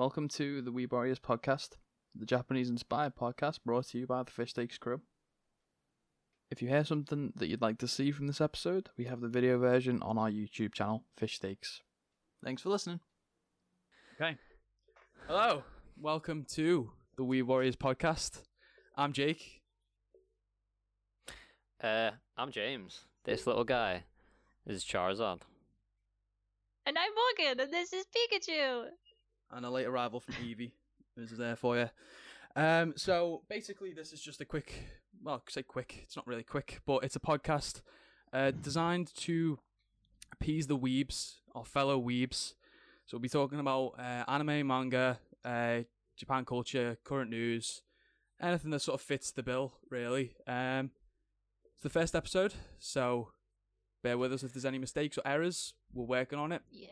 [0.00, 1.72] Welcome to the Weeb Warriors podcast,
[2.14, 5.02] the Japanese inspired podcast brought to you by the Fish Steaks crew.
[6.50, 9.28] If you hear something that you'd like to see from this episode, we have the
[9.28, 11.82] video version on our YouTube channel, Fish Steaks.
[12.42, 13.00] Thanks for listening.
[14.18, 14.38] Okay.
[15.26, 15.64] Hello.
[16.00, 18.40] Welcome to the Weeb Warriors podcast.
[18.96, 19.60] I'm Jake.
[21.84, 23.00] Uh, I'm James.
[23.24, 24.04] This little guy
[24.66, 25.42] is Charizard.
[26.86, 28.84] And I'm Morgan, and this is Pikachu.
[29.52, 30.74] And a late arrival from Evie
[31.16, 31.90] is there for you.
[32.56, 34.72] Um, so basically, this is just a quick,
[35.22, 36.00] well, I say quick.
[36.04, 37.82] It's not really quick, but it's a podcast
[38.32, 39.58] uh, designed to
[40.32, 42.54] appease the weebs, our fellow weebs.
[43.06, 45.80] So we'll be talking about uh, anime, manga, uh,
[46.16, 47.82] Japan culture, current news,
[48.40, 50.34] anything that sort of fits the bill, really.
[50.46, 50.90] Um,
[51.74, 53.30] it's the first episode, so
[54.02, 55.74] bear with us if there's any mistakes or errors.
[55.92, 56.88] We're working on it Yeah.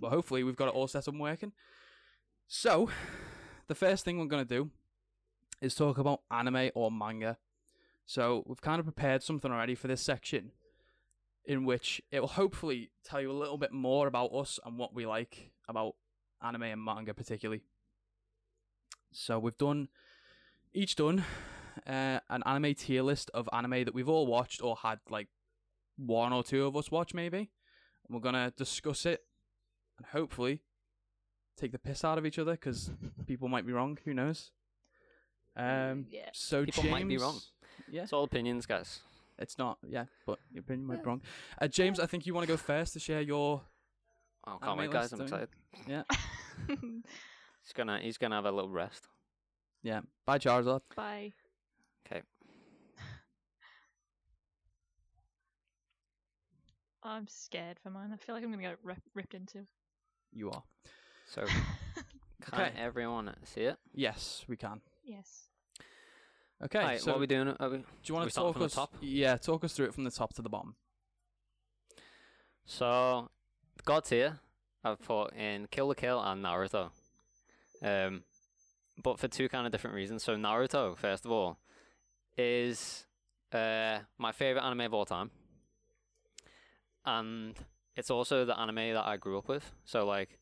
[0.00, 1.52] but hopefully we've got it all set up and working.
[2.48, 2.90] So,
[3.66, 4.70] the first thing we're going to do
[5.60, 7.38] is talk about anime or manga.
[8.04, 10.52] So, we've kind of prepared something already for this section
[11.44, 14.94] in which it will hopefully tell you a little bit more about us and what
[14.94, 15.96] we like about
[16.40, 17.62] anime and manga, particularly.
[19.12, 19.88] So, we've done
[20.72, 21.24] each done
[21.84, 25.28] uh, an anime tier list of anime that we've all watched or had like
[25.96, 27.50] one or two of us watch, maybe.
[28.06, 29.24] And we're going to discuss it
[29.98, 30.62] and hopefully
[31.56, 32.90] take the piss out of each other because
[33.26, 33.98] people might be wrong.
[34.04, 34.50] Who knows?
[35.56, 36.28] Um, Yeah.
[36.32, 37.40] So People James, might be wrong.
[37.90, 39.00] Yeah, It's all opinions, guys.
[39.38, 39.78] it's not.
[39.88, 41.22] Yeah, but your opinion might be wrong.
[41.60, 43.62] Uh, James, I think you want to go first to share your.
[44.46, 45.12] Oh, Anime can't wait, guys.
[45.12, 45.48] I'm excited.
[45.88, 46.02] Yeah,
[46.68, 49.08] He's gonna, he's gonna have a little rest.
[49.82, 50.00] yeah.
[50.24, 50.80] Bye, Charizard.
[50.94, 51.32] Bye.
[52.06, 52.22] Okay.
[57.02, 58.10] I'm scared for mine.
[58.12, 59.66] I feel like I'm gonna get rip- ripped into.
[60.32, 60.62] You are.
[61.26, 61.44] So,
[62.50, 62.72] can Okay.
[62.78, 63.76] everyone see it?
[63.94, 64.80] Yes, we can.
[65.04, 65.42] yes.
[66.64, 66.78] Okay.
[66.78, 67.48] Right, so what are we doing?
[67.60, 67.76] Are we...
[67.78, 68.74] do you want we to start talk from the us?
[68.74, 68.94] top?
[69.02, 70.74] Yeah, talk us through it from the top to the bottom.
[72.64, 73.28] So,
[73.84, 74.38] God tier,
[74.82, 76.90] I've put in Kill la Kill and Naruto.
[77.82, 78.22] Um,
[79.02, 80.22] but for two kind of different reasons.
[80.24, 81.58] So, Naruto, first of all,
[82.38, 83.06] is
[83.52, 85.30] uh, my favorite anime of all time.
[87.04, 87.54] And
[87.96, 89.72] it's also the anime that I grew up with.
[89.84, 90.38] So, like,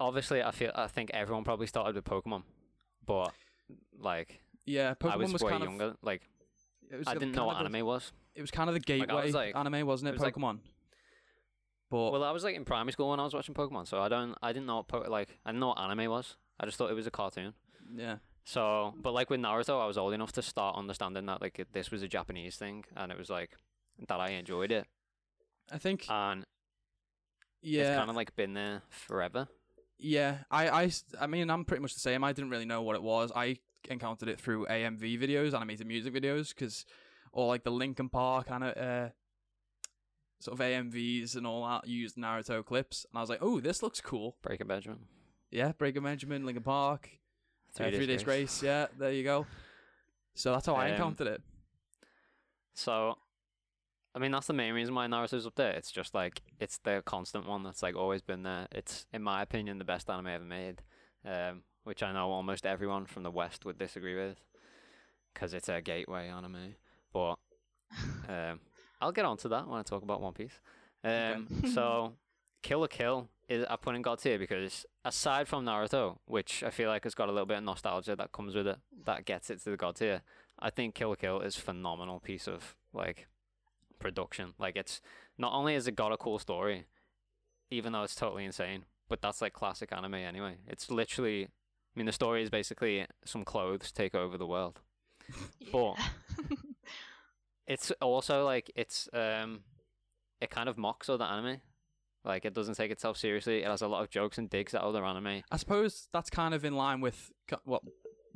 [0.00, 2.42] obviously, I feel I think everyone probably started with Pokemon,
[3.04, 3.32] but
[3.98, 5.96] like, Yeah, Pokemon I was, was, way kind younger.
[6.02, 6.22] like,
[6.92, 6.98] of.
[6.98, 8.12] Was I didn't know what anime was.
[8.34, 10.10] It was kind of the Like, gateway was like- anime, wasn't it?
[10.10, 10.58] it was like- Pokemon.
[11.90, 14.08] but Well, I was like in primary school when I was watching Pokemon, so I
[14.08, 16.36] don't, I didn't know what po- like I didn't know what anime was.
[16.60, 17.54] I just thought it was a cartoon.
[17.94, 21.66] yeah, So, but like with Naruto, I was old enough to start understanding that like
[21.72, 23.50] this was a Japanese thing, and it was like
[24.08, 24.86] that I enjoyed it,
[25.72, 26.42] I think and
[27.62, 29.48] it's yeah, kind of like been there forever.
[29.98, 30.90] Yeah, I, I,
[31.20, 32.22] I mean, I'm pretty much the same.
[32.22, 33.32] I didn't really know what it was.
[33.34, 33.58] I
[33.88, 36.84] encountered it through AMV videos, animated music videos, because,
[37.32, 39.08] or like the Linkin Park kind of, uh,
[40.38, 43.82] sort of AMVs and all that used Naruto clips, and I was like, oh, this
[43.82, 44.36] looks cool.
[44.42, 44.98] Breaking Benjamin,
[45.50, 47.08] Yeah, Breaker Benjamin, Linkin Park,
[47.72, 48.60] Three uh, Days Three Days Grace.
[48.60, 48.62] Grace.
[48.62, 49.46] Yeah, there you go.
[50.34, 51.42] So that's how I Um, encountered it.
[52.74, 53.16] So,
[54.16, 55.72] I mean that's the main reason why Naruto's up there.
[55.72, 58.66] It's just like it's the constant one that's like always been there.
[58.72, 60.80] It's in my opinion the best anime ever made,
[61.26, 64.38] um, which I know almost everyone from the West would disagree with,
[65.34, 66.76] because it's a gateway anime.
[67.12, 67.34] But
[68.28, 68.60] um,
[69.02, 70.60] I'll get onto that when I talk about One Piece.
[71.04, 72.14] Um, so,
[72.62, 76.70] Kill la Kill is I put in God tier because aside from Naruto, which I
[76.70, 79.50] feel like has got a little bit of nostalgia that comes with it, that gets
[79.50, 80.22] it to the God tier.
[80.58, 83.28] I think Kill la Kill is phenomenal piece of like
[83.98, 84.54] production.
[84.58, 85.00] Like it's
[85.38, 86.84] not only has it got a cool story,
[87.70, 90.56] even though it's totally insane, but that's like classic anime anyway.
[90.66, 91.48] It's literally, I
[91.94, 94.80] mean, the story is basically some clothes take over the world.
[95.72, 95.96] But
[97.66, 99.60] it's also like it's um,
[100.40, 101.60] it kind of mocks other anime.
[102.24, 103.62] Like it doesn't take itself seriously.
[103.62, 105.42] It has a lot of jokes and digs at other anime.
[105.50, 107.32] I suppose that's kind of in line with
[107.64, 107.82] what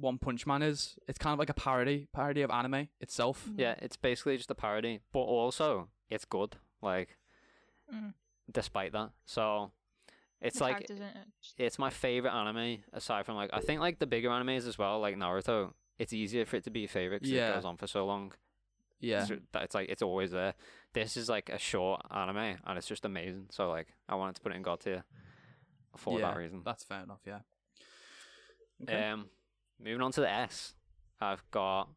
[0.00, 0.98] One Punch Man is.
[1.08, 3.48] It's kind of like a parody, parody of anime itself.
[3.56, 6.56] Yeah, it's basically just a parody, but also it's good.
[6.82, 7.16] Like,
[7.92, 8.14] Mm.
[8.50, 9.72] despite that, so
[10.40, 11.26] it's The like characters in it.
[11.58, 15.00] it's my favorite anime aside from like I think like the bigger animes as well,
[15.00, 15.72] like Naruto.
[15.98, 17.50] It's easier for it to be your favorite because Yeah.
[17.50, 18.32] it goes on for so long.
[19.00, 19.24] Yeah.
[19.24, 20.54] So that it's like it's always there.
[20.92, 23.48] This is like a short anime and it's just amazing.
[23.50, 25.04] So like I wanted to put it in God tier
[25.96, 26.62] for yeah, that reason.
[26.64, 27.20] That's fair enough.
[27.26, 27.40] Yeah.
[28.82, 29.10] Okay.
[29.10, 29.28] Um,
[29.82, 30.74] moving on to the S,
[31.20, 31.88] I've got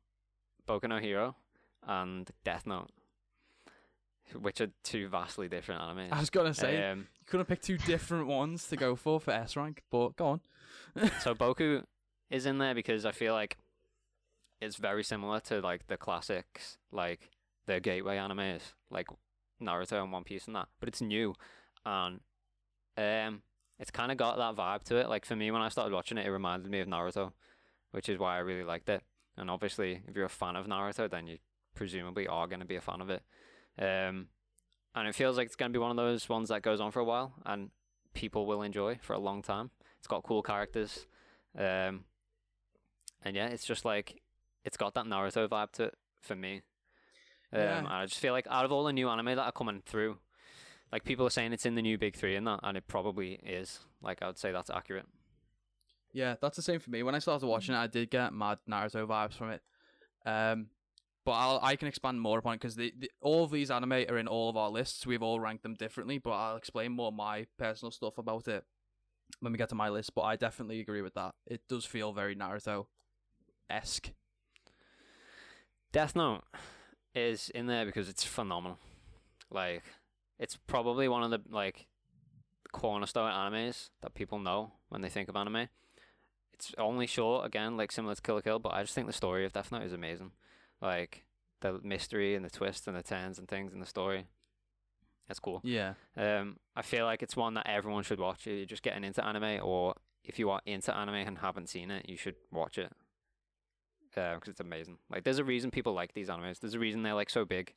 [0.67, 1.35] Boku no Hero
[1.85, 2.89] and Death Note.
[4.39, 6.11] which are two vastly different animes.
[6.11, 9.31] I was gonna say Um, you couldn't pick two different ones to go for for
[9.31, 10.41] S rank, but go on.
[11.21, 11.83] so Boku
[12.29, 13.57] is in there because I feel like
[14.61, 17.29] it's very similar to like the classics, like
[17.65, 19.07] the gateway animes, like
[19.61, 20.69] Naruto and One Piece and that.
[20.79, 21.35] But it's new,
[21.85, 22.21] and
[22.97, 23.41] um,
[23.77, 25.09] it's kind of got that vibe to it.
[25.09, 27.33] Like for me, when I started watching it, it reminded me of Naruto,
[27.93, 29.01] which is why I really liked it.
[29.37, 31.37] And obviously, if you're a fan of Naruto, then you
[31.73, 33.23] presumably are going to be a fan of it.
[33.79, 34.27] Um,
[34.93, 36.91] and it feels like it's going to be one of those ones that goes on
[36.91, 37.71] for a while and
[38.13, 39.71] people will enjoy for a long time.
[39.97, 41.07] It's got cool characters.
[41.57, 42.03] Um,
[43.23, 44.21] and yeah, it's just like
[44.63, 46.61] it's got that Naruto vibe to it for me.
[47.51, 47.77] Um, Yeah.
[47.79, 50.17] and I just feel like out of all the new anime that are coming through,
[50.91, 53.33] like people are saying it's in the new big three and that, and it probably
[53.43, 53.79] is.
[54.01, 55.05] Like I would say that's accurate.
[56.13, 57.03] Yeah, that's the same for me.
[57.03, 59.61] When I started watching it, I did get mad Naruto vibes from it.
[60.25, 60.67] Um,
[61.25, 64.05] but I'll, I can expand more upon it because the, the, all of these anime
[64.09, 65.07] are in all of our lists.
[65.07, 68.63] We've all ranked them differently, but I'll explain more my personal stuff about it
[69.39, 70.13] when we get to my list.
[70.13, 71.33] But I definitely agree with that.
[71.47, 72.85] It does feel very Naruto
[73.69, 74.11] esque.
[75.91, 76.43] Death Note
[77.15, 78.79] is in there because it's phenomenal.
[79.49, 79.83] Like,
[80.39, 81.87] it's probably one of the like
[82.71, 85.69] cornerstone animes that people know when they think of anime.
[86.53, 89.45] It's only short, again, like similar to Kill Kill, but I just think the story
[89.45, 90.31] of Death Note is amazing.
[90.81, 91.23] Like
[91.61, 94.27] the mystery and the twists and the turns and things in the story.
[95.27, 95.61] That's cool.
[95.63, 98.45] Yeah, Um, I feel like it's one that everyone should watch.
[98.45, 99.95] If you're just getting into anime, or
[100.25, 102.91] if you are into anime and haven't seen it, you should watch it.
[104.13, 104.97] Because it's amazing.
[105.09, 106.59] Like, there's a reason people like these animes.
[106.59, 107.73] There's a reason they're like so big,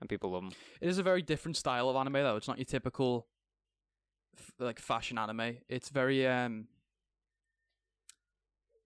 [0.00, 0.52] and people love them.
[0.80, 2.36] it is a very different style of anime though.
[2.36, 3.26] It's not your typical
[4.38, 5.56] f- like fashion anime.
[5.68, 6.68] It's very um.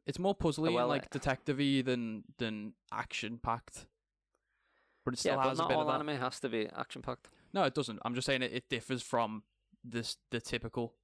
[0.06, 3.86] It's more puzzly well, and like uh, detective-y than than action packed.
[5.04, 7.00] But it still yeah, has but a not bit all anime has to be action
[7.02, 7.98] packed, No, it doesn't.
[8.04, 9.44] I'm just saying it, it differs from
[9.84, 10.94] this the typical.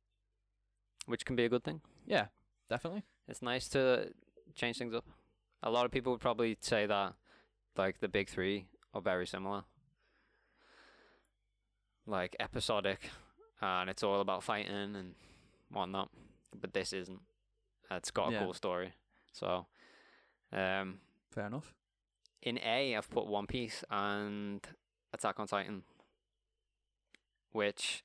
[1.06, 1.80] which can be a good thing.
[2.06, 2.26] Yeah,
[2.68, 3.04] definitely.
[3.28, 4.12] It's nice to
[4.54, 5.04] change things up.
[5.62, 7.14] A lot of people would probably say that,
[7.76, 9.64] like the big three are very similar,
[12.06, 13.10] like episodic,
[13.60, 15.14] and it's all about fighting and
[15.70, 16.10] whatnot.
[16.58, 17.20] But this isn't.
[17.90, 18.38] It's got a Yeah.
[18.40, 18.92] cool story.
[19.32, 19.66] So,
[20.52, 21.00] um,
[21.30, 21.74] Fair enough.
[22.42, 24.66] in A, I've put One Piece and
[25.12, 25.84] Attack on Titan,
[27.52, 28.04] which,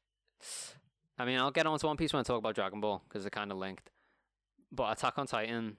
[1.17, 3.23] I mean, I'll get on to One Piece when I talk about Dragon Ball because
[3.23, 3.89] they're kind of linked.
[4.71, 5.77] But Attack on Titan,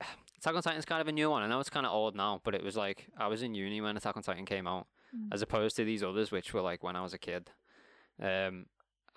[0.38, 1.42] Attack on Titan is kind of a new one.
[1.42, 3.80] I know it's kind of old now, but it was like I was in uni
[3.80, 5.28] when Attack on Titan came out, Mm.
[5.32, 7.50] as opposed to these others, which were like when I was a kid.
[8.20, 8.66] Um,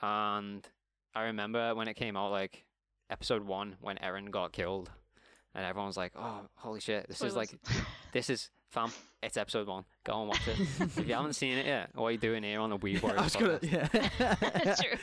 [0.02, 0.68] and
[1.16, 2.66] I remember when it came out, like
[3.10, 4.90] episode one, when Eren got killed,
[5.54, 7.08] and everyone was like, "Oh, holy shit!
[7.08, 7.50] This is like
[8.12, 8.92] this is fam.
[9.22, 9.86] It's episode one.
[10.04, 10.60] Go and watch it.
[10.80, 13.24] if you haven't seen it yet, what are you doing here on the Weeb I
[13.24, 13.60] was gonna.
[13.62, 13.88] Yeah.
[14.20, 14.98] That's true.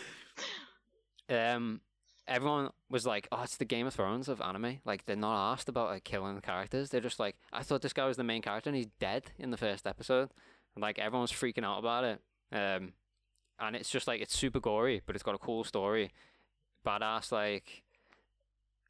[1.28, 1.80] Um,
[2.26, 5.68] everyone was like, "Oh, it's the Game of Thrones of anime." Like they're not asked
[5.68, 6.90] about like killing the characters.
[6.90, 9.50] They're just like, "I thought this guy was the main character and he's dead in
[9.50, 10.30] the first episode."
[10.74, 12.20] And like everyone's freaking out about it.
[12.52, 12.92] Um,
[13.60, 16.12] and it's just like it's super gory, but it's got a cool story.
[16.84, 17.82] Badass like.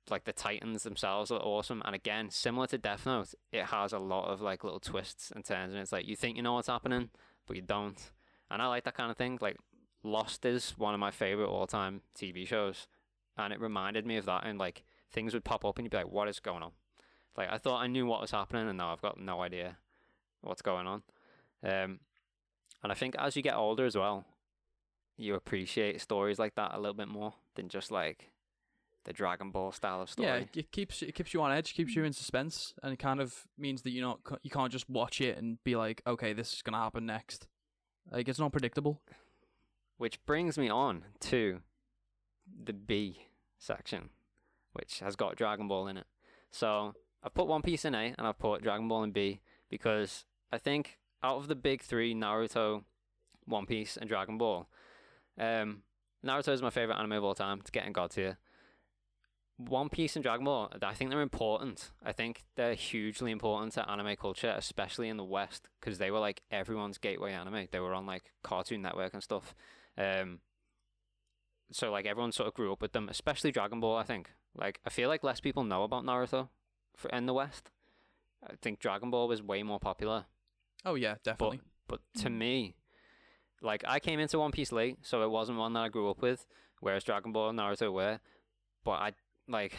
[0.08, 3.99] Like the Titans themselves are awesome, and again, similar to Death Note, it has a
[4.00, 6.67] lot of like little twists and turns, and it's like you think you know what's
[6.67, 7.10] happening,
[7.46, 8.10] but you don't.
[8.50, 9.39] And I like that kind of thing.
[9.41, 9.56] Like
[10.03, 12.89] Lost is one of my favorite all-time TV shows,
[13.36, 14.44] and it reminded me of that.
[14.44, 16.72] And like things would pop up, and you'd be like, "What is going on?"
[17.36, 19.77] Like I thought I knew what was happening, and now I've got no idea
[20.41, 21.03] what's going on.
[21.62, 22.00] Um,
[22.82, 24.24] and I think as you get older as well,
[25.20, 28.31] you appreciate stories like that a little bit more than just like
[29.05, 30.29] the Dragon Ball style of story.
[30.29, 33.20] Yeah, it- keeps it keeps you on edge, keeps you in suspense, and it kind
[33.20, 36.53] of means that you not you can't just watch it and be like, okay, this
[36.55, 37.46] is gonna happen next.
[38.10, 39.00] Like it's not predictable.
[39.98, 41.60] Which brings me on to
[42.65, 43.27] the B
[43.58, 44.08] section,
[44.72, 46.06] which has got Dragon Ball in it.
[46.50, 50.24] So I've put One Piece in A and I've put Dragon Ball in B because
[50.50, 52.84] I think out of the big three, Naruto,
[53.44, 54.69] One Piece, and Dragon Ball,
[55.39, 55.82] um,
[56.25, 57.60] Naruto is my favorite anime of all time.
[57.60, 58.39] It's getting god tier.
[59.56, 61.91] One Piece and Dragon Ball, I think they're important.
[62.03, 66.19] I think they're hugely important to anime culture, especially in the West, because they were
[66.19, 67.69] like everyone's gateway anime.
[67.70, 69.55] They were on like Cartoon Network and stuff.
[69.99, 70.41] Um,
[71.72, 73.96] so like everyone sort of grew up with them, especially Dragon Ball.
[73.99, 76.49] I think like I feel like less people know about Naruto
[76.96, 77.70] for, in the West.
[78.43, 80.25] I think Dragon Ball was way more popular,
[80.87, 81.60] Oh yeah, definitely.
[81.87, 82.39] but to Mm.
[82.39, 82.77] me,
[83.62, 86.22] like I came into One Piece late, so it wasn't one that I grew up
[86.22, 86.46] with.
[86.81, 88.20] Whereas Dragon Ball and Naruto were,
[88.84, 89.12] but I
[89.48, 89.74] like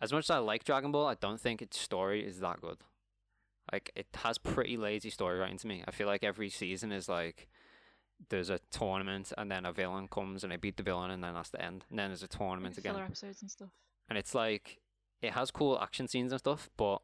[0.00, 2.78] as much as I like Dragon Ball, I don't think its story is that good.
[3.72, 5.82] Like it has pretty lazy story writing to me.
[5.86, 7.48] I feel like every season is like
[8.28, 11.34] there's a tournament and then a villain comes and they beat the villain and then
[11.34, 11.84] that's the end.
[11.90, 13.06] And then there's a tournament Filler again.
[13.06, 13.70] episodes and stuff.
[14.08, 14.80] And it's like
[15.22, 17.00] it has cool action scenes and stuff, but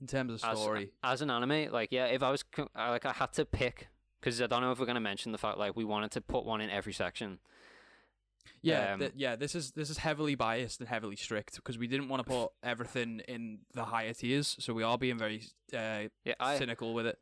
[0.00, 3.32] In terms of story, as an anime, like yeah, if I was like I had
[3.34, 3.88] to pick
[4.24, 6.46] because I don't know if we're gonna mention the fact like we wanted to put
[6.46, 7.40] one in every section.
[8.62, 9.36] yeah, um, th- yeah.
[9.36, 12.48] This is this is heavily biased and heavily strict because we didn't want to put
[12.62, 15.42] everything in the higher tiers, so we are being very
[15.74, 17.18] uh, Yeah, I cynical with it.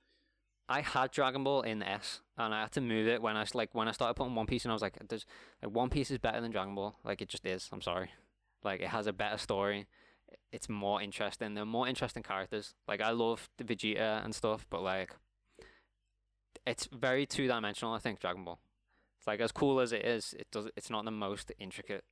[0.69, 3.75] I had Dragon Ball in S, and I had to move it when I like
[3.75, 5.27] when I started putting One Piece, and I was like, "There's
[5.61, 6.95] like One Piece is better than Dragon Ball.
[7.05, 7.69] Like it just is.
[7.73, 8.11] I'm sorry.
[8.63, 9.87] Like it has a better story.
[10.53, 11.55] It's more interesting.
[11.55, 12.75] There are more interesting characters.
[12.87, 15.17] Like I love the Vegeta and stuff, but like
[16.67, 17.95] it's very two dimensional.
[17.95, 18.61] I think Dragon Ball.
[19.19, 20.69] It's like as cool as it is, it does.
[20.77, 22.05] It's not the most intricate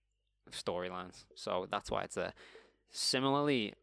[0.53, 2.33] storylines, so that's why it's there.
[2.91, 3.75] Similarly,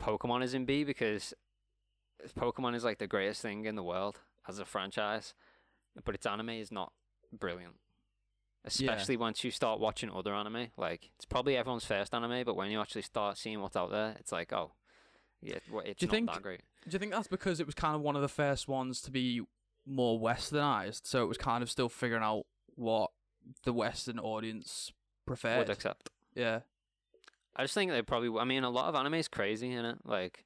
[0.00, 1.34] Pokemon is in B because
[2.38, 5.34] Pokemon is like the greatest thing in the world as a franchise,
[6.04, 6.92] but its anime is not
[7.32, 7.74] brilliant.
[8.64, 12.70] Especially once you start watching other anime, like it's probably everyone's first anime, but when
[12.70, 14.72] you actually start seeing what's out there, it's like, oh,
[15.40, 16.60] yeah, it's you not think- that great.
[16.84, 19.10] Do you think that's because it was kind of one of the first ones to
[19.10, 19.42] be
[19.90, 23.10] more westernized, so it was kind of still figuring out what
[23.64, 24.92] the Western audience
[25.26, 25.58] preferred?
[25.58, 26.10] Would accept.
[26.34, 26.60] yeah,
[27.56, 28.38] I just think they probably.
[28.40, 29.98] I mean, a lot of anime is crazy in it.
[30.04, 30.44] Like,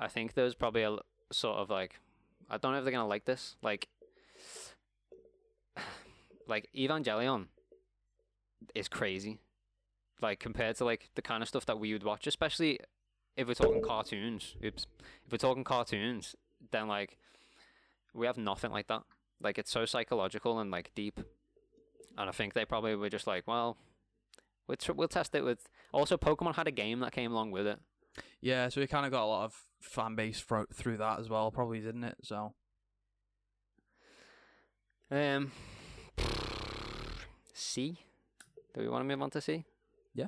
[0.00, 0.96] I think there's probably a
[1.32, 2.00] sort of like,
[2.50, 3.56] I don't know if they're gonna like this.
[3.62, 3.88] Like,
[6.48, 7.46] like Evangelion
[8.74, 9.38] is crazy.
[10.20, 12.80] Like compared to like the kind of stuff that we would watch, especially
[13.36, 14.56] if we're talking cartoons.
[14.64, 14.86] Oops,
[15.24, 16.34] if we're talking cartoons,
[16.72, 17.18] then like
[18.14, 19.02] we have nothing like that.
[19.40, 21.20] Like it's so psychological and like deep.
[22.16, 23.76] And I think they probably were just like, well,
[24.66, 25.66] We'll, tr- we'll test it with.
[25.92, 27.78] Also, Pokemon had a game that came along with it.
[28.42, 28.68] yeah.
[28.68, 31.50] So we kind of got a lot of fan base fro- through that as well,
[31.50, 32.16] probably, didn't it?
[32.22, 32.52] So
[35.10, 35.52] Um,
[37.54, 37.98] C.
[38.74, 39.64] Do we want to move on to C?
[40.14, 40.26] Yeah.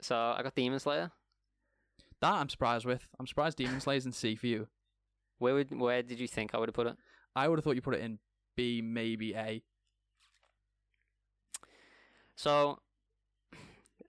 [0.00, 1.10] So I got Demon Slayer.
[2.20, 3.08] that I'm surprised with.
[3.18, 4.68] I'm surprised Demon Slayer's in C for you.
[5.38, 6.96] Where would where did you think I would have put it?
[7.34, 8.18] I would have thought you put it in
[8.56, 9.62] B, maybe A.
[12.34, 12.80] So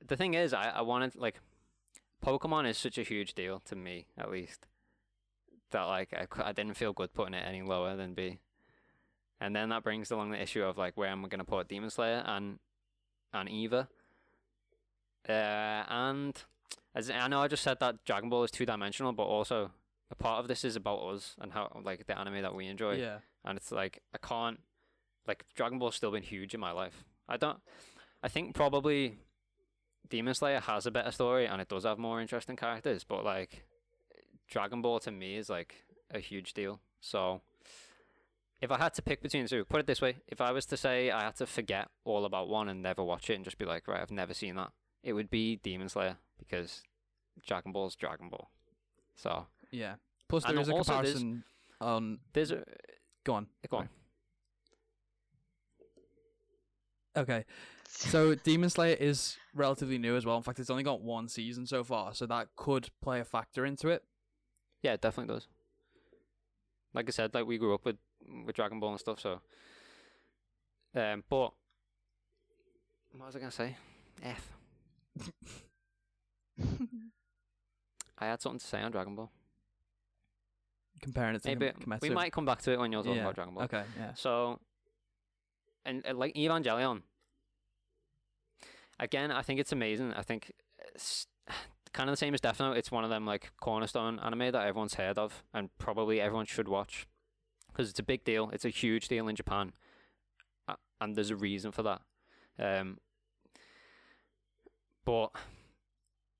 [0.05, 1.39] the thing is, I I wanted like
[2.23, 4.67] Pokemon is such a huge deal to me, at least.
[5.71, 8.39] That like I, I didn't feel good putting it any lower than B.
[9.39, 11.89] And then that brings along the issue of like where am I gonna put Demon
[11.89, 12.59] Slayer and
[13.33, 13.87] and Eva.
[15.27, 15.31] Uh,
[15.87, 16.43] and
[16.95, 19.71] as I know, I just said that Dragon Ball is two dimensional, but also
[20.11, 22.95] a part of this is about us and how like the anime that we enjoy
[22.95, 24.59] Yeah, and it's like I can't
[25.27, 27.03] like Dragon Ball's still been huge in my life.
[27.27, 27.59] I don't
[28.23, 29.17] I think probably
[30.09, 33.63] Demon Slayer has a better story and it does have more interesting characters, but like
[34.47, 36.79] Dragon Ball to me is like a huge deal.
[37.01, 37.41] So
[38.61, 40.65] if I had to pick between the two, put it this way, if I was
[40.67, 43.57] to say I had to forget all about one and never watch it and just
[43.57, 44.71] be like, right, I've never seen that,
[45.03, 46.81] it would be Demon Slayer because
[47.45, 48.49] Dragon Ball's Dragon Ball.
[49.15, 49.95] So yeah.
[50.27, 51.43] plus Plus, And there is a also there's- comparison
[51.81, 52.19] on.
[52.33, 52.63] there's a
[53.25, 53.47] Go on.
[53.69, 53.89] go on.
[57.17, 57.45] Okay.
[57.87, 60.37] So Demon Slayer is relatively new as well.
[60.37, 63.65] In fact, it's only got one season so far, so that could play a factor
[63.65, 64.03] into it.
[64.81, 65.47] Yeah, it definitely does.
[66.93, 67.97] Like I said, like we grew up with
[68.45, 69.41] with Dragon Ball and stuff, so.
[70.95, 71.51] Um, but
[73.11, 73.75] what was I gonna say?
[74.23, 74.53] F.
[78.17, 79.29] I had something to say on Dragon Ball.
[81.01, 82.01] Comparing it to Maybe Kimetsu.
[82.01, 83.63] we might come back to it when you're talking Yeah, about Dragon Ball.
[83.65, 84.13] Okay, yeah.
[84.13, 84.59] So,
[85.85, 87.01] and uh, like Evangelion,
[88.99, 90.13] again, I think it's amazing.
[90.13, 90.51] I think
[90.93, 91.27] it's
[91.93, 92.77] kind of the same as Death Note.
[92.77, 96.67] It's one of them like cornerstone anime that everyone's heard of, and probably everyone should
[96.67, 97.07] watch
[97.71, 98.49] because it's a big deal.
[98.51, 99.73] It's a huge deal in Japan,
[100.67, 102.01] uh, and there's a reason for that.
[102.59, 102.97] Um,
[105.05, 105.29] but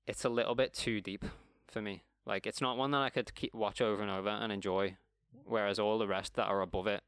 [0.06, 1.24] it's a little bit too deep
[1.66, 2.02] for me.
[2.26, 4.96] Like it's not one that I could keep watch over and over and enjoy.
[5.44, 7.02] Whereas all the rest that are above it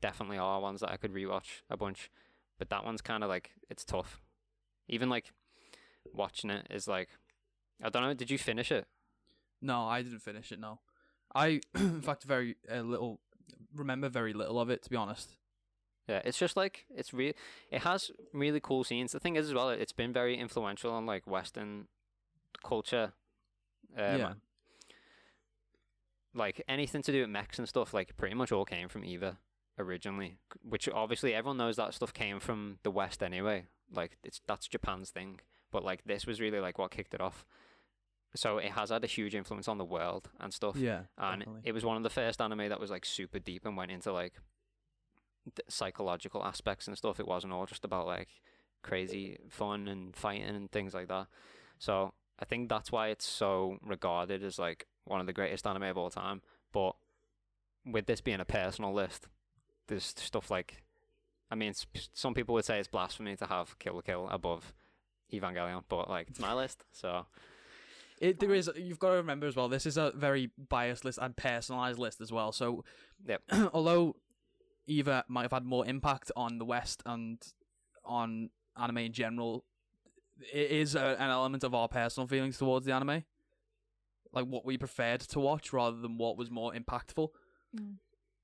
[0.00, 2.10] definitely are ones that I could rewatch a bunch.
[2.58, 4.20] But that one's kind of like it's tough.
[4.88, 5.32] Even like
[6.12, 7.08] watching it is like
[7.82, 8.14] I don't know.
[8.14, 8.86] Did you finish it?
[9.60, 10.60] No, I didn't finish it.
[10.60, 10.80] No,
[11.34, 13.20] I in fact very uh, little
[13.74, 15.30] remember very little of it to be honest.
[16.08, 17.32] Yeah, it's just like it's real.
[17.70, 19.12] It has really cool scenes.
[19.12, 21.88] The thing is as well, it's been very influential on like Western
[22.64, 23.12] culture.
[23.96, 24.32] Um, yeah,
[26.36, 29.38] like anything to do with mechs and stuff, like pretty much all came from Eva
[29.78, 33.64] originally, which obviously everyone knows that stuff came from the West anyway.
[33.92, 37.44] Like it's that's Japan's thing, but like this was really like what kicked it off.
[38.34, 40.76] so it has had a huge influence on the world and stuff.
[40.76, 41.62] Yeah, and definitely.
[41.64, 44.12] it was one of the first anime that was like super deep and went into
[44.12, 44.34] like
[45.68, 47.20] psychological aspects and stuff.
[47.20, 48.28] It wasn't all just about like
[48.82, 51.28] crazy fun and fighting and things like that.
[51.78, 55.84] So I think that's why it's so regarded as like one of the greatest anime
[55.84, 56.42] of all time.
[56.72, 56.92] But
[57.84, 59.28] with this being a personal list,
[59.88, 60.82] there's stuff like,
[61.50, 61.72] I mean,
[62.12, 64.74] some people would say it's blasphemy to have Kill Kill above
[65.32, 67.26] Evangelion, but like it's my list, so
[68.20, 68.70] It, there is.
[68.76, 69.68] You've got to remember as well.
[69.68, 72.52] This is a very biased list and personalized list as well.
[72.52, 72.84] So,
[73.26, 73.42] Yep.
[73.72, 74.16] although
[74.86, 77.38] Eva might have had more impact on the West and
[78.04, 79.64] on anime in general,
[80.52, 83.24] is a, an element of our personal feelings towards the anime,
[84.32, 87.28] like what we preferred to watch rather than what was more impactful.
[87.76, 87.96] Mm.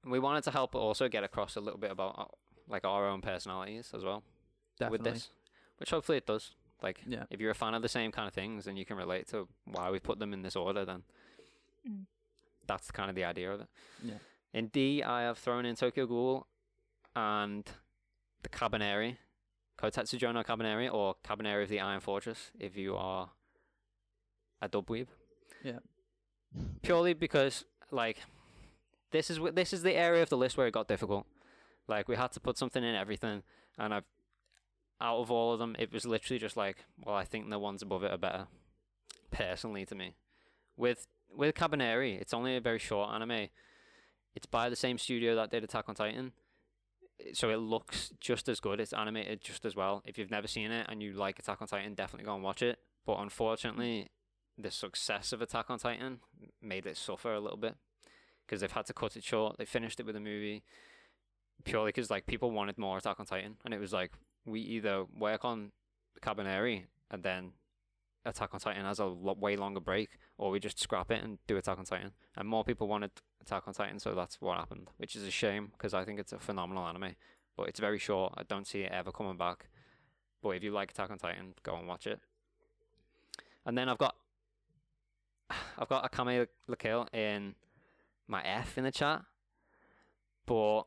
[0.06, 2.24] we wanted to help also get across a little bit about uh,
[2.68, 4.22] like our own personalities as well.
[4.78, 4.98] Definitely.
[5.10, 5.30] with this,
[5.76, 6.54] which hopefully it does.
[6.82, 7.24] Like, Yeah.
[7.30, 9.46] if you're a fan of the same kind of things and you can relate to
[9.64, 11.04] why we put them in this order, then
[11.88, 12.06] Mm.
[12.66, 13.68] that's kind of the idea of it.
[14.04, 14.18] Yeah.
[14.52, 16.46] In D, I have thrown in Tokyo Ghoul
[17.14, 17.64] and
[18.42, 19.16] the Kabaneri,
[19.78, 23.30] Kotetsu no Kabaneri, or Kabaneri of the Iron Fortress, if you are
[24.60, 25.08] a dubweeb.
[25.64, 25.80] Yeah.
[26.82, 28.18] Purely because, like,
[29.10, 31.26] this is this is the area of the list where it got difficult.
[31.88, 33.42] Like, we had to put something in everything,
[33.78, 34.04] and I've
[35.02, 37.82] out of all of them, it was literally just like, well, I think the ones
[37.82, 38.46] above it are better,
[39.32, 40.14] personally to me.
[40.76, 43.48] With with Kabaneri, it's only a very short anime.
[44.34, 46.32] It's by the same studio that did Attack on Titan,
[47.32, 48.80] so it looks just as good.
[48.80, 50.02] It's animated just as well.
[50.04, 52.62] If you've never seen it and you like Attack on Titan, definitely go and watch
[52.62, 52.78] it.
[53.06, 54.10] But unfortunately,
[54.58, 56.20] the success of Attack on Titan
[56.60, 57.76] made it suffer a little bit
[58.46, 59.56] because they've had to cut it short.
[59.58, 60.62] They finished it with a movie
[61.64, 64.12] purely because like people wanted more Attack on Titan, and it was like
[64.44, 65.72] we either work on
[66.20, 67.52] Kabaneri and then
[68.24, 71.38] Attack on Titan has a lo- way longer break, or we just scrap it and
[71.46, 72.12] do Attack on Titan.
[72.36, 73.10] And more people wanted
[73.40, 76.32] Attack on Titan, so that's what happened, which is a shame because I think it's
[76.32, 77.16] a phenomenal anime,
[77.56, 78.34] but it's very short.
[78.36, 79.68] I don't see it ever coming back.
[80.42, 82.20] But if you like Attack on Titan, go and watch it.
[83.66, 84.14] And then I've got
[85.78, 87.54] I've got Akame la Kill in
[88.28, 89.22] my F in the chat,
[90.46, 90.82] but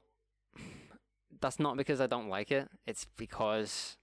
[1.42, 2.70] that's not because I don't like it.
[2.88, 3.98] It's because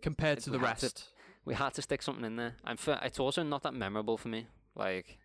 [0.00, 1.04] Compared to the had to- rest,
[1.48, 2.56] we had to stick something in there.
[2.62, 4.48] And for, it's also not that memorable for me.
[4.76, 5.18] Like,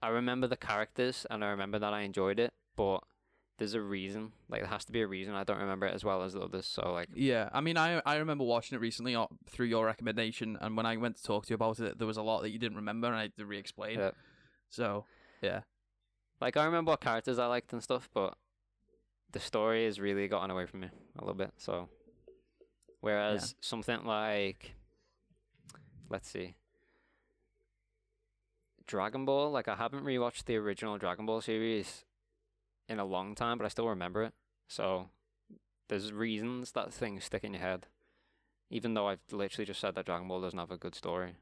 [0.00, 3.00] I remember the characters and I remember that I enjoyed it, but
[3.58, 4.30] there's a reason.
[4.48, 5.34] Like, there has to be a reason.
[5.34, 6.66] I don't remember it as well as the others.
[6.66, 7.48] So, like, yeah.
[7.52, 10.96] I mean, I I remember watching it recently uh, through your recommendation, and when I
[10.96, 13.08] went to talk to you about it, there was a lot that you didn't remember,
[13.08, 13.98] and I had to re-explain.
[13.98, 14.10] Yeah.
[14.70, 15.06] So,
[15.42, 15.62] yeah.
[16.40, 18.36] like I remember what characters I liked and stuff, but
[19.32, 21.52] the story has really gotten away from me a little bit.
[21.56, 21.88] So,
[23.00, 24.76] whereas something like,
[26.10, 26.54] let's see,
[28.86, 32.04] Dragon Ball, like I haven't rewatched the original Dragon Ball series
[32.88, 34.32] in a long time, but I still remember it.
[34.68, 35.08] So,
[35.88, 37.86] there's reasons that things stick in your head,
[38.70, 41.34] even though I've literally just said that Dragon Ball doesn't have a good story.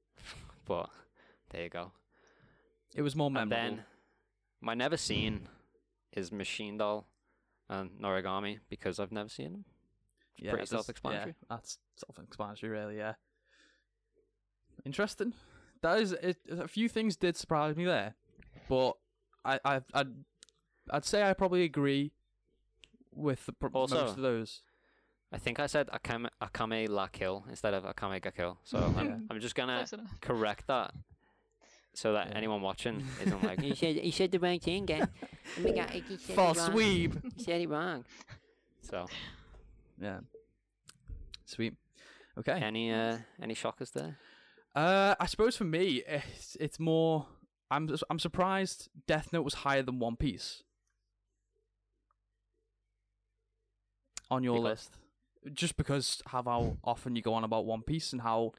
[0.66, 0.88] but
[1.50, 1.92] there you go.
[2.94, 3.76] It was more And memorable.
[3.76, 3.84] then
[4.60, 5.48] my never seen
[6.12, 7.06] is Machine Doll
[7.68, 9.64] and Noragami because I've never seen them.
[10.38, 11.34] yeah, pretty self-explanatory.
[11.38, 12.96] Yeah, that's self-explanatory, really.
[12.96, 13.14] Yeah.
[14.88, 15.34] Interesting.
[15.82, 16.38] That is it.
[16.50, 18.14] A few things did surprise me there,
[18.70, 18.92] but
[19.44, 20.12] I I I'd,
[20.90, 22.12] I'd say I probably agree
[23.14, 24.62] with the pro- most Also- of those.
[25.30, 28.56] I think I said Akame, Akame La Kill instead of Akame Ga Kill.
[28.64, 30.20] So I'm, I'm just gonna Close enough.
[30.22, 30.94] correct that
[31.92, 32.38] so that Yeah.
[32.38, 35.02] anyone watching isn't like You said you said the right thing, guy.
[35.04, 36.78] Oh my God, you said it False wrong.
[36.78, 37.22] weeb.
[37.36, 38.06] You said it wrong.
[38.80, 39.04] so.
[40.00, 40.20] Yeah.
[41.44, 41.74] Sweet.
[42.38, 42.58] Okay.
[42.70, 44.16] Any uh any shockers there?
[44.74, 47.26] Uh, I suppose for me, it's, it's more.
[47.70, 50.62] I'm I'm surprised Death Note was higher than One Piece
[54.30, 54.64] on your Because?
[55.44, 58.52] list, just because of how often you go on about One Piece and how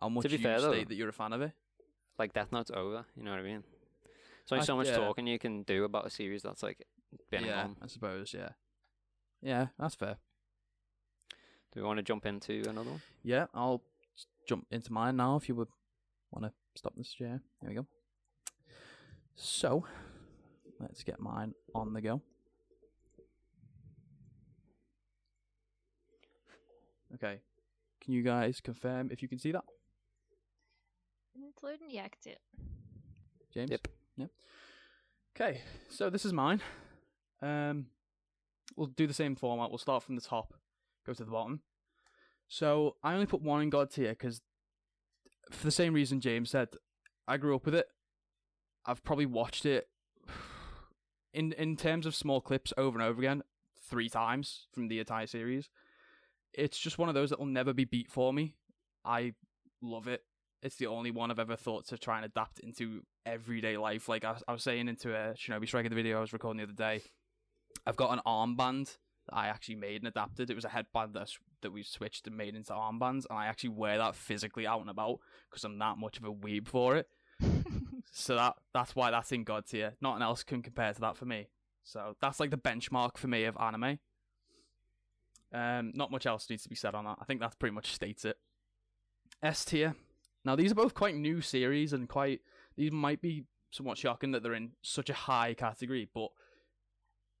[0.00, 1.52] how much be you fair, though- state that you're a fan of it.
[2.18, 3.04] Like Death Note's over.
[3.16, 3.64] You know what I mean?
[4.48, 4.96] There's only I- so much yeah.
[4.96, 6.86] talking you can do about a series that's like
[7.30, 7.76] been yeah, on.
[7.82, 8.32] I suppose.
[8.32, 8.50] Yeah,
[9.42, 10.18] yeah, that's fair.
[11.72, 13.02] Do we want to jump into another one?
[13.22, 13.82] Yeah, I'll
[14.16, 15.68] s- jump into mine now if you would
[16.30, 17.40] want to stop this share.
[17.60, 17.86] There we go.
[19.34, 19.86] So,
[20.78, 22.22] let's get mine on the go.
[27.14, 27.40] Okay.
[28.02, 29.64] Can you guys confirm if you can see that,
[31.48, 31.88] It's loading.
[31.90, 32.40] Yeah, I can it.
[33.52, 33.70] James?
[33.70, 33.88] Yep.
[34.16, 34.30] Yep.
[35.36, 36.60] Okay, so this is mine.
[37.42, 37.86] Um,
[38.76, 39.70] we'll do the same format.
[39.70, 40.54] We'll start from the top,
[41.06, 41.60] go to the bottom.
[42.50, 44.42] So I only put one in God tier because
[45.52, 46.68] for the same reason James said,
[47.28, 47.86] I grew up with it.
[48.84, 49.88] I've probably watched it
[51.32, 53.44] in in terms of small clips over and over again
[53.88, 55.70] three times from the entire series.
[56.52, 58.56] It's just one of those that will never be beat for me.
[59.04, 59.34] I
[59.80, 60.24] love it.
[60.60, 64.08] It's the only one I've ever thought to try and adapt into everyday life.
[64.08, 66.64] Like I, I was saying into a Shinobi Striker the video I was recording the
[66.64, 67.02] other day,
[67.86, 68.96] I've got an armband
[69.28, 70.50] that I actually made and adapted.
[70.50, 71.30] It was a headband that,
[71.62, 74.90] that we've switched and made into armbands, and I actually wear that physically out and
[74.90, 77.08] about because I'm that much of a weeb for it.
[78.10, 79.94] So that that's why that's in God tier.
[80.00, 81.48] Nothing else can compare to that for me.
[81.84, 83.98] So that's like the benchmark for me of anime.
[85.52, 87.18] Um, not much else needs to be said on that.
[87.20, 88.36] I think that pretty much states it.
[89.42, 89.94] S tier.
[90.44, 92.40] Now these are both quite new series and quite.
[92.76, 96.30] These might be somewhat shocking that they're in such a high category, but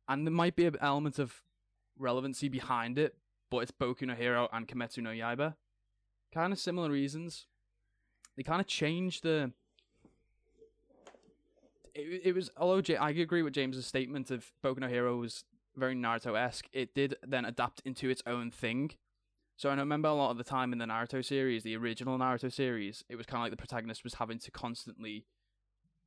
[0.08, 1.42] and there might be an element of
[1.98, 3.16] relevancy behind it.
[3.50, 5.54] But it's Boku no Hero and Kimetsu no Yaiba.
[6.32, 7.46] Kind of similar reasons.
[8.36, 9.52] They kind of changed the
[11.94, 15.44] it, it was although J- I agree with James's statement of Boku no Hero was
[15.76, 16.68] very Naruto esque.
[16.72, 18.92] It did then adapt into its own thing.
[19.56, 22.50] So I remember a lot of the time in the Naruto series, the original Naruto
[22.50, 25.26] series, it was kind of like the protagonist was having to constantly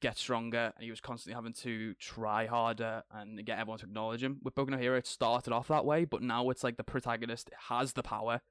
[0.03, 4.23] get stronger, and he was constantly having to try harder and get everyone to acknowledge
[4.23, 4.37] him.
[4.43, 7.49] With Boku no Hero, it started off that way, but now it's like the protagonist
[7.69, 8.41] has the power,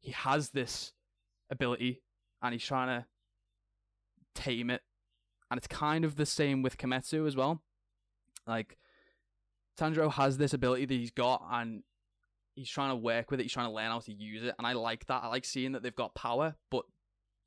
[0.00, 0.92] he has this
[1.50, 2.02] ability,
[2.42, 3.06] and he's trying to
[4.34, 4.82] tame it
[5.50, 7.62] and it's kind of the same with Kimetsu as well.
[8.46, 8.76] Like
[9.78, 11.82] Tanjiro has this ability that he's got, and
[12.54, 13.44] he's trying to work with it.
[13.44, 15.24] He's trying to learn how to use it, and I like that.
[15.24, 16.84] I like seeing that they've got power, but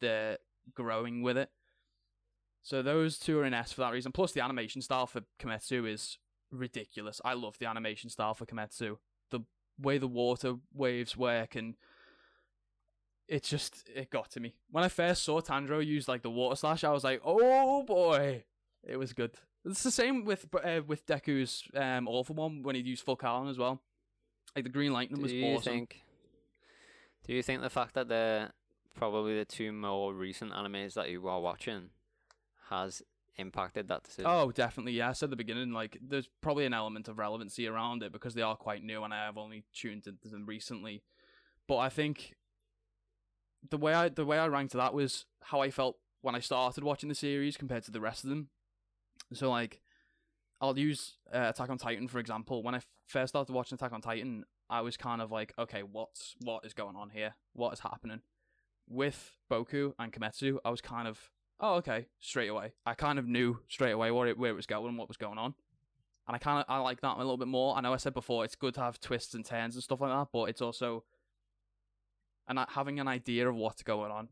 [0.01, 0.37] they're
[0.73, 1.49] growing with it.
[2.61, 4.11] So those two are in S for that reason.
[4.11, 6.17] Plus, the animation style for Kimetsu is
[6.51, 7.21] ridiculous.
[7.23, 8.97] I love the animation style for Kimetsu.
[9.31, 9.41] The
[9.79, 11.75] way the water waves work and
[13.27, 14.55] it just it got to me.
[14.71, 18.43] When I first saw Tanjiro use like the water slash, I was like, "Oh boy,
[18.83, 22.81] it was good." It's the same with uh, with Deku's um awful one when he
[22.81, 23.81] used full Cowling as well.
[24.55, 25.73] Like the Green Lightning Do was you awesome.
[25.73, 26.01] think?
[27.25, 28.51] Do you think the fact that they're
[28.95, 31.89] probably the two more recent animes that you are watching
[32.69, 33.01] has
[33.37, 34.29] impacted that decision?
[34.29, 34.93] Oh, definitely.
[34.93, 38.11] Yeah, I said at the beginning, like there's probably an element of relevancy around it
[38.11, 41.03] because they are quite new, and I have only tuned into them recently.
[41.67, 42.35] But I think
[43.69, 46.83] the way I the way I ranked that was how I felt when I started
[46.83, 48.49] watching the series compared to the rest of them.
[49.33, 49.81] So like,
[50.61, 52.63] I'll use uh, Attack on Titan for example.
[52.63, 56.35] When I first started watching Attack on Titan, I was kind of like, okay, what's
[56.41, 57.35] what is going on here?
[57.53, 58.21] What is happening?
[58.87, 61.29] With Boku and Kimetsu, I was kind of
[61.59, 62.73] oh okay straight away.
[62.85, 65.17] I kind of knew straight away what it, where it was going, and what was
[65.17, 65.53] going on,
[66.27, 67.75] and I kind of I like that a little bit more.
[67.75, 70.11] I know I said before it's good to have twists and turns and stuff like
[70.11, 71.03] that, but it's also
[72.49, 74.27] and having an idea of what's going on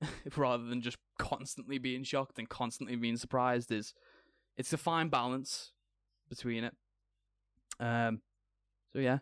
[0.36, 3.94] rather than just constantly being shocked and constantly being surprised is
[4.56, 5.72] it's a fine balance
[6.28, 6.74] between it.
[7.80, 8.20] Um,
[8.92, 9.18] so yeah.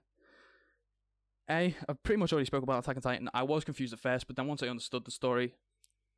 [1.49, 3.31] A, I've pretty much already spoke about Attack on Titan.
[3.33, 5.55] I was confused at first, but then once I understood the story,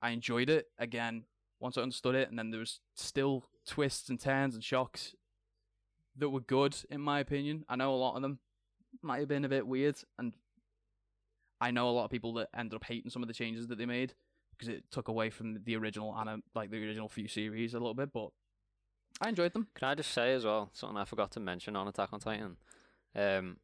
[0.01, 0.67] I enjoyed it.
[0.79, 1.25] Again,
[1.61, 5.15] once I understood it, and then there was still twists and turns and shocks
[6.17, 7.65] that were good, in my opinion.
[7.69, 8.39] I know a lot of them
[9.03, 10.35] might have been a bit weird, and
[11.61, 13.79] I know a lot of people that ended up hating some of the changes that
[13.79, 14.15] they made
[14.51, 17.95] because it took away from the original anim- like the original few series a little
[17.95, 18.31] bit, but
[19.21, 19.69] I enjoyed them.
[19.75, 22.57] Can I just say as well something I forgot to mention on Attack on Titan?
[23.15, 23.57] Um,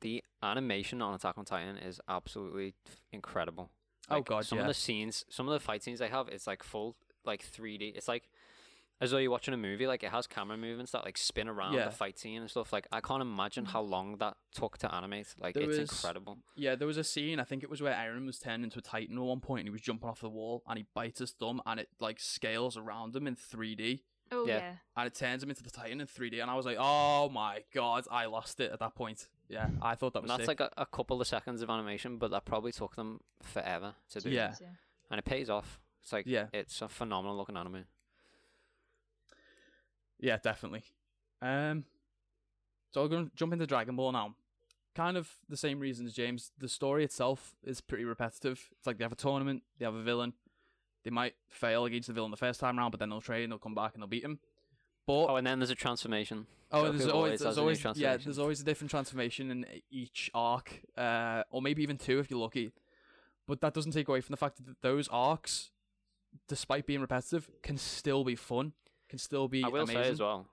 [0.00, 2.74] the animation on Attack on Titan is absolutely
[3.12, 3.70] incredible.
[4.10, 4.62] Oh, Like, God, some yeah.
[4.62, 7.94] of the scenes, some of the fight scenes they have, it's like full like 3D.
[7.96, 8.28] It's like
[9.00, 9.86] as though you're watching a movie.
[9.86, 11.86] Like it has camera movements that like spin around Yeah.
[11.86, 12.72] the fight scene and stuff.
[12.72, 15.34] Like I can't imagine how long that took to animate.
[15.38, 16.38] Like There it's was- incredible.
[16.56, 18.82] Yeah, there was a scene, I think it was where Eren was turned into a
[18.82, 21.30] Titan at one point and he was jumping off the wall and he bites his
[21.32, 24.00] thumb and it like scales around him in 3D
[24.32, 24.56] Oh Yeah.
[24.58, 24.72] yeah.
[24.96, 27.62] and it turns him into the Titan in 3D and I was like, oh my
[27.72, 29.28] god, I lost it at that point.
[29.48, 30.60] Yeah, I thought that And was that's sick.
[30.60, 34.20] like a, a couple of seconds of animation, but that probably took them forever to
[34.20, 34.30] do.
[34.30, 34.54] Yeah.
[34.60, 34.68] Yeah.
[35.10, 35.78] And it pays off.
[36.02, 36.46] It's like Yeah.
[36.52, 37.84] it's a phenomenal looking anime.
[40.18, 40.84] Yeah, definitely.
[41.40, 41.84] Um,
[42.92, 44.34] so I'm going to jump into Dragon Ball now.
[44.94, 46.52] Kind of the same reasons, James.
[46.58, 48.68] The story itself is pretty repetitive.
[48.78, 50.34] It's like they have a tournament, they have a villain.
[51.04, 53.58] They might fail against the villain the first time round, but then they'll train, they'll
[53.58, 54.38] come back, and they'll beat him.
[55.06, 56.46] But Oh, and then there's a transformation.
[56.70, 60.80] Oh, there's always, there's a always yeah, there's always a different transformation in each arc,
[60.96, 62.72] uh, or maybe even two if you're lucky.
[63.46, 65.70] But that doesn't take away from the fact that those arcs,
[66.48, 68.72] despite being repetitive, can still be fun,
[69.08, 70.02] can still be I will amazing.
[70.04, 70.46] say as well,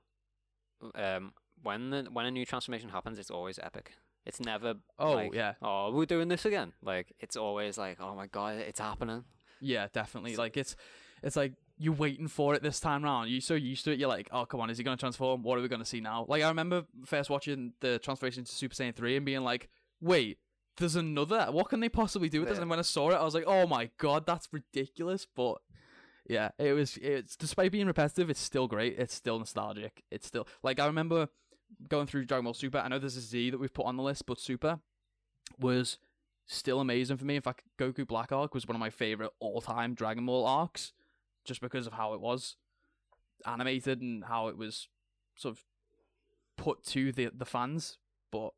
[0.96, 3.94] um, when the, when a new transformation happens, it's always epic.
[4.26, 6.74] It's never Oh like, yeah, oh we're doing this again.
[6.84, 9.24] Like it's always like oh my god, it's happening.
[9.62, 10.36] Yeah, definitely.
[10.36, 10.76] Like it's
[11.24, 13.30] it's like you're waiting for it this time round.
[13.30, 14.00] You're so used to it.
[14.00, 15.44] You're like, oh come on, is he gonna transform?
[15.44, 16.26] What are we gonna see now?
[16.28, 19.70] Like I remember first watching the transformation to Super Saiyan three and being like,
[20.02, 20.40] wait,
[20.78, 21.48] there's another.
[21.52, 22.60] What can they possibly do with this?
[22.60, 25.28] And when I saw it, I was like, oh my god, that's ridiculous.
[25.34, 25.58] But
[26.28, 26.98] yeah, it was.
[26.98, 28.98] It's despite being repetitive, it's still great.
[28.98, 30.04] It's still nostalgic.
[30.12, 31.30] It's still like I remember
[31.88, 32.80] going through Dragon Ball Super.
[32.80, 34.80] I know there's a Z that we've put on the list, but Super
[35.60, 35.98] was
[36.50, 37.36] still amazing for me.
[37.36, 40.94] In fact, Goku Black Arc was one of my favorite all-time Dragon Ball arcs,
[41.46, 42.58] just because of how it was
[43.46, 44.90] animated and how it was
[45.36, 45.64] sort of
[46.58, 48.00] put to the the fans.
[48.32, 48.54] But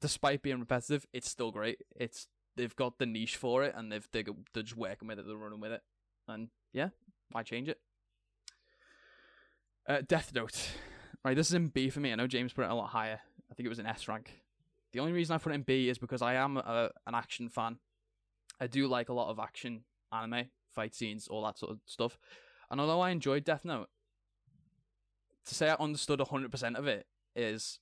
[0.00, 1.78] despite being repetitive, it's still great.
[1.96, 5.26] It's they've got the niche for it, and they've they're, they're just working with it,
[5.26, 5.82] they're running with it,
[6.28, 6.90] and yeah,
[7.30, 7.80] why change it?
[9.88, 10.68] Uh, Death Note,
[11.24, 11.34] right?
[11.34, 12.12] This is in B for me.
[12.12, 13.20] I know James put it a lot higher.
[13.50, 14.41] I think it was an S rank.
[14.92, 17.48] The only reason I put it in B is because I am a, an action
[17.48, 17.78] fan.
[18.60, 22.18] I do like a lot of action anime, fight scenes, all that sort of stuff.
[22.70, 23.88] And although I enjoyed Death Note,
[25.46, 27.80] to say I understood 100% of it is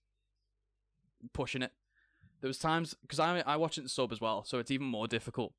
[1.33, 1.73] pushing it.
[2.40, 4.87] There was times because I I watch it in sub as well, so it's even
[4.87, 5.53] more difficult.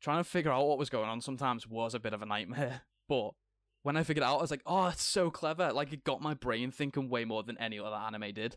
[0.00, 2.82] Trying to figure out what was going on sometimes was a bit of a nightmare.
[3.08, 3.32] But
[3.82, 6.22] when I figured it out, I was like, "Oh, it's so clever!" Like it got
[6.22, 8.56] my brain thinking way more than any other anime did.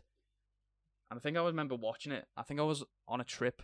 [1.10, 2.26] And I think I remember watching it.
[2.36, 3.62] I think I was on a trip,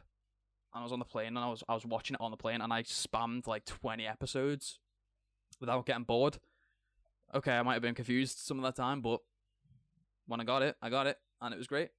[0.74, 2.36] and I was on the plane, and I was I was watching it on the
[2.36, 4.78] plane, and I spammed like twenty episodes
[5.60, 6.38] without getting bored.
[7.34, 9.20] Okay, I might have been confused some of that time, but
[10.26, 11.90] when I got it, I got it, and it was great.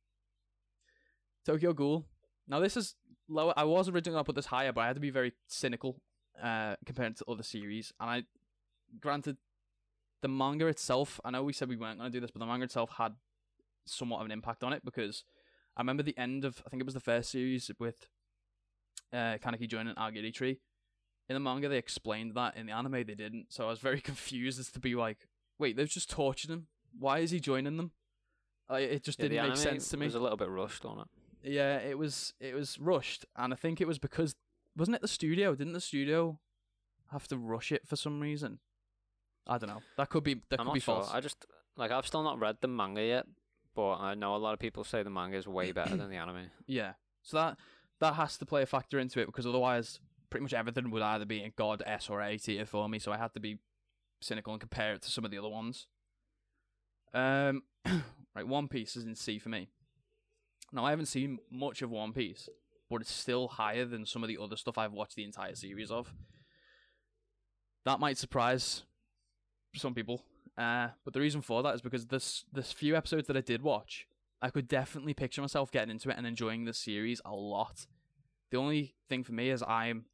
[1.46, 2.06] Tokyo Ghoul.
[2.48, 2.96] Now this is
[3.28, 3.54] lower.
[3.58, 6.02] I was originally gonna put this higher, but I had to be very cynical
[6.42, 7.94] uh, compared to other series.
[8.00, 8.24] And I,
[9.00, 9.38] granted,
[10.22, 11.20] the manga itself.
[11.26, 13.16] I know we said we weren't gonna do this, but the manga itself had
[13.86, 15.24] somewhat of an impact on it because
[15.76, 18.08] I remember the end of I think it was the first series with
[19.14, 20.60] uh, Kaneki joining Aogiri Tree.
[21.30, 22.58] In the manga, they explained that.
[22.58, 23.48] In the anime, they didn't.
[23.50, 25.28] So I was very confused as to be like,
[25.60, 26.68] wait, they've just tortured him.
[26.98, 27.92] Why is he joining them?
[28.70, 30.06] Like, it just Yeah, didn't make sense to me.
[30.06, 31.08] It was a little bit rushed on it.
[31.44, 34.36] Yeah, it was it was rushed, and I think it was because
[34.78, 35.56] wasn't it the studio?
[35.56, 36.40] Didn't the studio
[37.12, 38.60] have to rush it for some reason?
[39.48, 39.82] I don't know.
[39.98, 40.96] That could be that I'm could be sure.
[40.96, 41.12] false.
[41.12, 41.46] I just
[41.78, 43.26] like I've still not read the manga yet,
[43.76, 46.18] but I know a lot of people say the manga is way better than the
[46.18, 46.52] anime.
[46.68, 47.58] Yeah, so that
[48.00, 51.26] that has to play a factor into it because otherwise, pretty much everything would either
[51.26, 53.00] be a God S or A tier for me.
[53.00, 53.60] So I had to be
[54.22, 55.88] cynical and compare it to some of the other ones.
[57.14, 57.64] Um,
[58.36, 59.70] right, One Piece is in C for me.
[60.72, 62.50] Now I haven't seen much of One Piece,
[62.90, 65.92] but it's still higher than some of the other stuff I've watched the entire series
[65.92, 66.14] of.
[67.86, 68.84] That might surprise
[69.76, 70.24] some people,
[70.58, 73.62] uh, but the reason for that is because this this few episodes that I did
[73.62, 74.08] watch,
[74.42, 77.88] I could definitely picture myself getting into it and enjoying the series a lot.
[78.50, 80.06] The only thing for me is I'm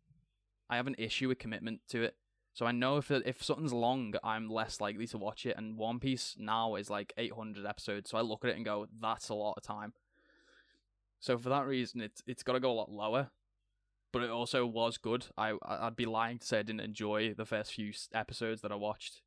[0.69, 2.15] I have an issue with commitment to it.
[2.54, 5.56] So I know if if something's long, I'm less likely to watch it.
[5.58, 8.88] And One Piece now is like 800 episodes, so I look at it and go,
[9.00, 9.93] "That's a lot of time."
[11.19, 13.32] So for that reason, it's it's got to go a lot lower.
[14.13, 15.28] But it also was good.
[15.38, 18.76] I I'd be lying to say I didn't enjoy the first few episodes that I
[18.76, 19.21] watched,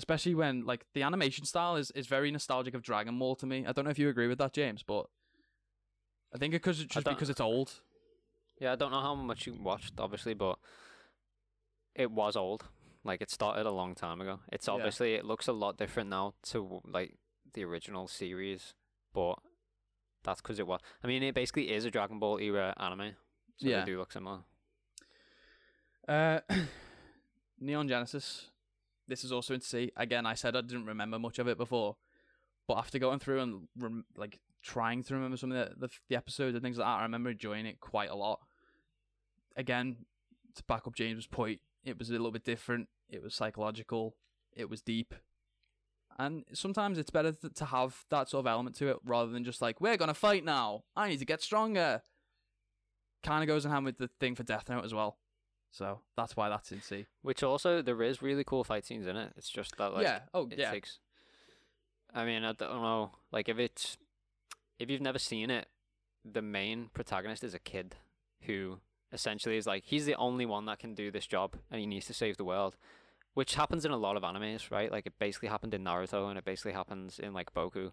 [0.00, 3.58] especially when like the animation style is is very nostalgic of Dragon Ball to me.
[3.66, 5.04] I don't know if you agree with that, James, but
[6.34, 7.82] I think it's 'cause- just don't- because it's old.
[8.60, 10.58] Yeah, I don't know how much you watched, obviously, but
[11.94, 12.62] it was old.
[13.04, 14.40] Like it started a long time ago.
[14.52, 14.74] It's Yeah.
[14.74, 17.16] obviously it looks a lot different now to like
[17.52, 18.74] the original series,
[19.12, 19.36] but
[20.22, 20.80] that's because it was.
[21.02, 23.16] I mean, it basically is a Dragon Ball era anime,
[23.56, 23.80] so Yeah.
[23.80, 24.44] they do look similar.
[26.08, 26.40] Uh,
[27.58, 28.50] Neon Genesis.
[29.10, 29.90] This is also in C.
[29.96, 31.96] Again, I said I didn't remember much of it before,
[32.66, 36.16] but after going through and rem- like trying to remember some of the, the the
[36.16, 38.40] episodes and things like that, I remember enjoying it quite a lot.
[39.56, 40.06] Again,
[40.54, 42.88] to back up James's point, it was a little bit different.
[43.08, 44.16] It was psychological.
[44.52, 45.14] It was deep.
[46.18, 49.44] And sometimes it's better th- to have that sort of element to it rather than
[49.44, 50.84] just like, we're going to fight now.
[50.94, 52.02] I need to get stronger.
[53.22, 55.18] Kind of goes in hand with the thing for Death Note as well.
[55.70, 57.06] So that's why that's in C.
[57.22, 59.32] Which also there is really cool fight scenes in it.
[59.36, 60.20] It's just that like yeah.
[60.34, 60.70] Oh, it yeah.
[60.70, 60.98] takes.
[62.12, 63.12] I mean, I don't know.
[63.30, 63.96] Like if it's
[64.78, 65.68] if you've never seen it,
[66.24, 67.96] the main protagonist is a kid
[68.42, 68.78] who
[69.12, 72.06] essentially is like he's the only one that can do this job and he needs
[72.06, 72.76] to save the world.
[73.34, 74.90] Which happens in a lot of animes, right?
[74.90, 77.92] Like it basically happened in Naruto and it basically happens in like Boku.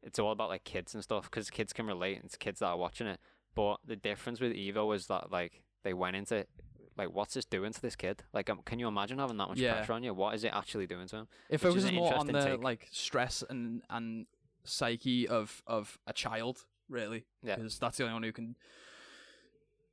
[0.00, 2.16] It's all about like kids and stuff because kids can relate.
[2.16, 3.18] And it's kids that are watching it.
[3.56, 6.46] But the difference with Eva is that like they went into
[6.96, 8.22] like what's this doing to this kid?
[8.32, 9.74] Like, um, can you imagine having that much Yeah.
[9.74, 10.14] pressure on you?
[10.14, 11.28] What is it actually doing to him?
[11.50, 12.62] If it focuses more on the take.
[12.62, 14.26] like stress and and
[14.64, 17.24] psyche of of a child, really.
[17.42, 17.56] Yeah.
[17.56, 18.56] Because that's the only one who can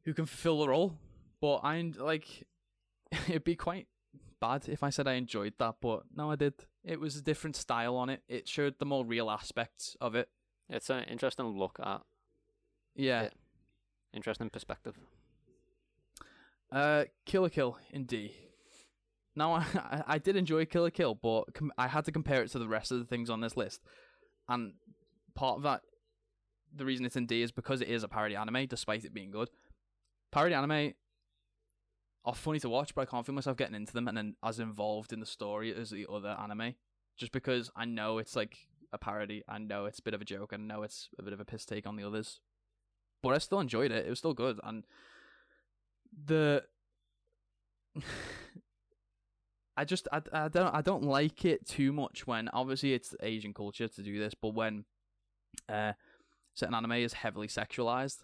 [0.06, 0.98] who can fulfill the role.
[1.42, 2.48] But I like
[3.12, 3.88] it'd be quite
[4.40, 6.54] bad if I said I enjoyed that, but no, I did.
[6.84, 8.24] It was a different style on it.
[8.28, 10.30] It showed the more real aspects of it.
[10.70, 12.02] It's an interesting look at,
[12.96, 13.24] Yeah.
[13.24, 13.30] Yeah.
[14.14, 14.96] interesting perspective.
[16.74, 18.36] Uh, Kill la Kill in D.
[19.36, 22.50] Now I, I did enjoy Kill la Kill, but com- I had to compare it
[22.52, 23.82] to the rest of the things on this list,
[24.50, 24.74] and
[25.36, 25.82] part of that,
[26.76, 29.30] the reason it's in D is because it is a parody anime, despite it being
[29.30, 29.50] good.
[30.32, 30.94] Parody anime
[32.26, 34.60] are funny to watch, but I can't feel myself getting into them and then as
[34.60, 36.74] involved in the story as the other anime,
[37.18, 38.58] just because I know it's like
[38.92, 41.34] a parody, I know it's a bit of a joke, I know it's a bit
[41.34, 42.40] of a piss take on the others,
[43.22, 44.08] but I still enjoyed it.
[44.08, 44.86] It was still good, and
[46.26, 46.64] the
[49.76, 53.54] I just I, I don't I don't like it too much when obviously it's Asian
[53.54, 54.86] culture to do this, but when
[55.68, 55.94] uh
[56.54, 58.20] certain anime is heavily sexualized,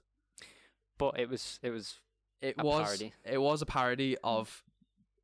[1.00, 1.96] But it was it was
[2.42, 3.14] it was parody.
[3.26, 4.64] it was a parody of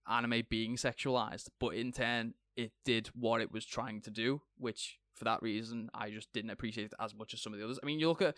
[0.09, 4.97] anime being sexualized, but in turn it did what it was trying to do, which
[5.13, 7.79] for that reason I just didn't appreciate it as much as some of the others.
[7.83, 8.35] I mean, you look at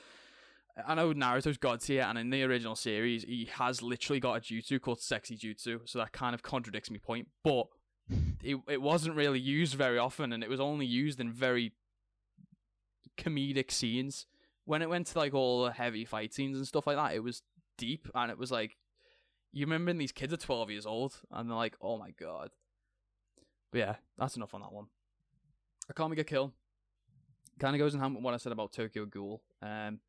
[0.86, 4.40] I know Naruto's God tier, and in the original series, he has literally got a
[4.40, 7.28] jutsu called Sexy Jutsu, so that kind of contradicts my point.
[7.44, 7.68] But
[8.44, 11.74] it it wasn't really used very often, and it was only used in very
[13.18, 14.26] comedic scenes.
[14.66, 17.24] When it went to like all the heavy fight scenes and stuff like that, it
[17.24, 17.42] was
[17.78, 18.78] deep, and it was like
[19.52, 22.52] you remember when these kids are twelve years old, and they're like, "Oh my god."
[23.72, 24.88] But yeah, that's enough on that one.
[25.92, 26.54] Akame ga Kill
[27.60, 29.42] kind of goes in hand with what I said about Tokyo Ghoul.
[29.62, 30.00] Um,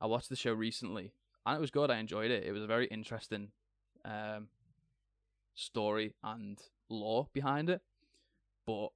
[0.00, 1.12] I watched the show recently,
[1.44, 1.90] and it was good.
[1.90, 2.44] I enjoyed it.
[2.44, 3.48] It was a very interesting
[4.04, 4.48] um,
[5.54, 7.80] story and lore behind it.
[8.66, 8.88] But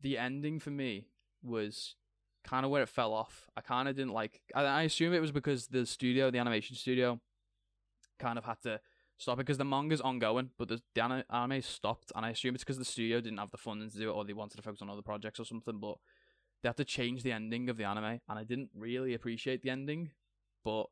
[0.00, 1.06] the ending for me
[1.42, 1.94] was
[2.42, 3.48] kind of where it fell off.
[3.56, 4.40] I kind of didn't like.
[4.54, 7.20] I, I assume it was because the studio, the animation studio,
[8.18, 8.80] kind of had to
[9.16, 12.54] stop it because the manga's ongoing, but the, the ani- anime stopped, and I assume
[12.54, 14.62] it's because the studio didn't have the funding to do it, or they wanted to
[14.62, 15.78] focus on other projects or something.
[15.78, 15.96] But
[16.62, 19.70] they had to change the ending of the anime, and I didn't really appreciate the
[19.70, 20.10] ending.
[20.64, 20.86] But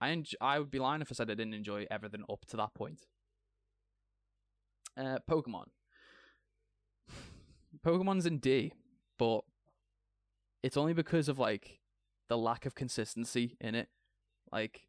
[0.00, 2.56] I enj- I would be lying if I said I didn't enjoy everything up to
[2.56, 3.06] that point.
[4.96, 5.66] Uh, Pokemon.
[7.86, 8.72] Pokemon's in D,
[9.18, 9.42] but
[10.62, 11.78] it's only because of like
[12.28, 13.88] the lack of consistency in it.
[14.50, 14.82] Like,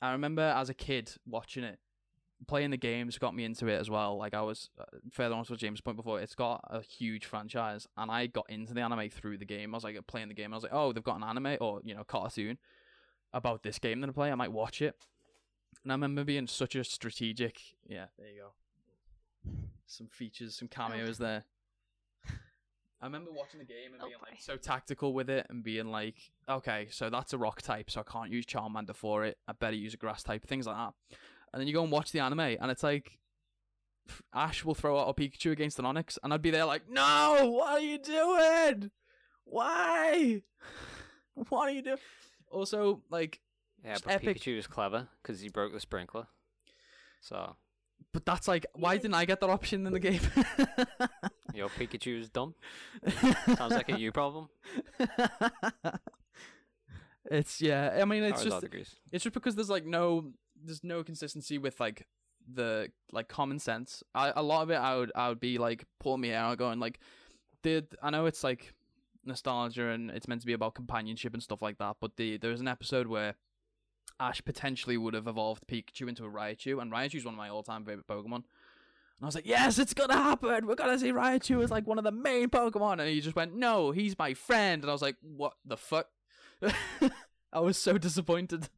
[0.00, 1.78] I remember as a kid watching it,
[2.46, 4.16] playing the games got me into it as well.
[4.16, 6.20] Like I was uh, further on to James' point before.
[6.20, 9.74] It's got a huge franchise, and I got into the anime through the game.
[9.74, 10.52] I was like playing the game.
[10.52, 12.58] I was like, oh, they've got an anime or you know cartoon
[13.36, 14.32] about this game that I play.
[14.32, 14.96] I might watch it.
[15.82, 17.60] And I remember being such a strategic.
[17.86, 19.52] Yeah, there you go.
[19.86, 21.44] Some features, some cameos there.
[23.00, 26.16] I remember watching the game and being like so tactical with it and being like,
[26.48, 29.36] okay, so that's a rock type, so I can't use Charmander for it.
[29.46, 30.94] I better use a grass type, things like that.
[31.52, 33.18] And then you go and watch the anime, and it's like
[34.34, 37.50] Ash will throw out a Pikachu against an Onix, and I'd be there like, no,
[37.52, 38.90] what are you doing?
[39.44, 40.42] Why?
[41.50, 41.98] What are you doing?
[42.50, 43.40] Also, like,
[43.84, 44.38] yeah, but epic.
[44.38, 46.26] Pikachu was clever because he broke the sprinkler.
[47.20, 47.56] So
[48.12, 50.20] but that's like, why didn't I get that option in the game?
[51.54, 52.54] your Pikachu is dumb.
[53.56, 54.48] Sounds like a you problem.
[57.30, 57.98] it's yeah.
[58.00, 58.64] I mean, it's just
[59.12, 60.32] it's just because there's like no
[60.64, 62.06] there's no consistency with like
[62.50, 64.02] the like common sense.
[64.14, 66.80] I a lot of it I would I would be like pulling me out going
[66.80, 67.00] like
[67.62, 68.72] did I know it's like
[69.26, 72.60] nostalgia and it's meant to be about companionship and stuff like that, but the there's
[72.60, 73.34] an episode where
[74.18, 77.84] Ash potentially would have evolved Pikachu into a Raichu, and Raichu's one of my all-time
[77.84, 78.44] favorite Pokemon.
[79.18, 80.66] And I was like, "Yes, it's gonna happen.
[80.66, 83.54] We're gonna see Raichu as like one of the main Pokemon." And he just went,
[83.54, 86.08] "No, he's my friend." And I was like, "What the fuck?"
[87.52, 88.68] I was so disappointed.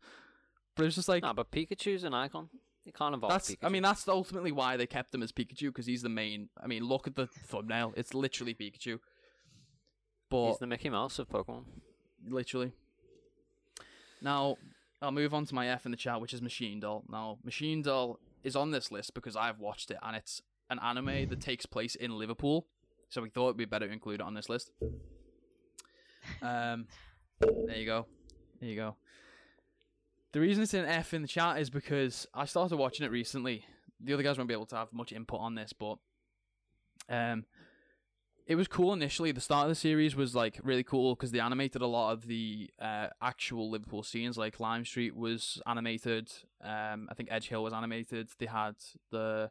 [0.76, 2.48] But it was just like No, but Pikachu's an icon.
[2.86, 3.50] It can't evolve that's.
[3.50, 3.64] Pikachu.
[3.64, 6.48] I mean, that's ultimately why they kept him as Pikachu because he's the main.
[6.62, 9.00] I mean, look at the thumbnail; it's literally Pikachu.
[10.30, 11.64] But he's the Mickey Mouse of Pokemon.
[12.28, 12.72] literally.
[14.20, 14.56] Now,
[15.00, 17.04] I'll move on to my F in the chat, which is Machine Doll.
[17.08, 21.28] Now, Machine Doll is on this list because I've watched it, and it's an anime
[21.28, 22.66] that takes place in Liverpool,
[23.08, 24.72] so we thought it'd be better to include it on this list.
[26.42, 26.86] Um,
[27.40, 28.06] there you go,
[28.60, 28.96] there you go.
[30.32, 33.64] The reason it's an F in the chat is because I started watching it recently.
[34.00, 35.96] The other guys won't be able to have much input on this, but
[37.08, 37.44] um,
[38.48, 39.30] it was cool initially.
[39.30, 42.26] The start of the series was like really cool because they animated a lot of
[42.26, 44.38] the uh, actual Liverpool scenes.
[44.38, 46.32] Like Lime Street was animated.
[46.64, 48.30] Um, I think Edge Hill was animated.
[48.38, 48.76] They had
[49.10, 49.50] the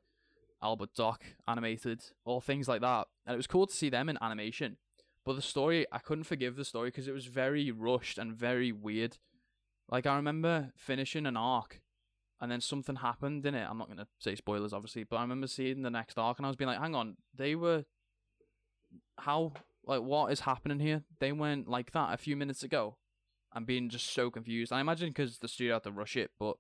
[0.64, 4.18] Albert Dock animated, all things like that, and it was cool to see them in
[4.20, 4.78] animation.
[5.24, 8.72] But the story, I couldn't forgive the story because it was very rushed and very
[8.72, 9.18] weird.
[9.92, 11.82] Like I remember finishing an arc,
[12.42, 13.68] and then something happened in it.
[13.70, 16.50] I'm not gonna say spoilers, obviously, but I remember seeing the next arc, and I
[16.50, 17.86] was being like, "Hang on, they were
[19.20, 19.54] how
[19.86, 21.04] like what is happening here?
[21.20, 22.98] They went like that a few minutes ago."
[23.54, 24.72] I'm being just so confused.
[24.72, 26.58] I imagine because the studio had to rush it, but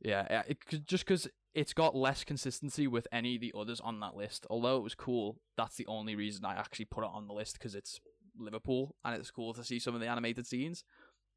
[0.00, 4.16] yeah, it, just because it's got less consistency with any of the others on that
[4.16, 4.46] list.
[4.50, 7.54] Although it was cool, that's the only reason I actually put it on the list
[7.54, 8.00] because it's
[8.38, 10.84] Liverpool and it's cool to see some of the animated scenes.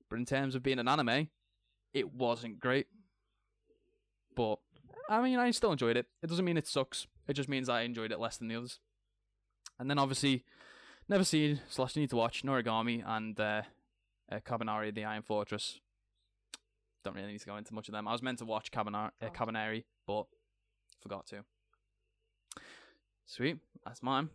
[0.09, 1.29] But in terms of being an anime,
[1.93, 2.87] it wasn't great.
[4.35, 4.59] But
[5.09, 6.07] I mean, I still enjoyed it.
[6.23, 7.07] It doesn't mean it sucks.
[7.27, 8.79] It just means I enjoyed it less than the others.
[9.79, 10.43] And then obviously,
[11.09, 13.61] never seen slash need to watch Noragami and uh,
[14.31, 15.79] uh, Kabaneri, the Iron Fortress.
[17.03, 18.07] Don't really need to go into much of them.
[18.07, 19.29] I was meant to watch Cabanar- uh, Oh.
[19.29, 20.25] Kabaneri, but
[21.01, 21.43] forgot to.
[23.25, 24.29] Sweet, that's mine.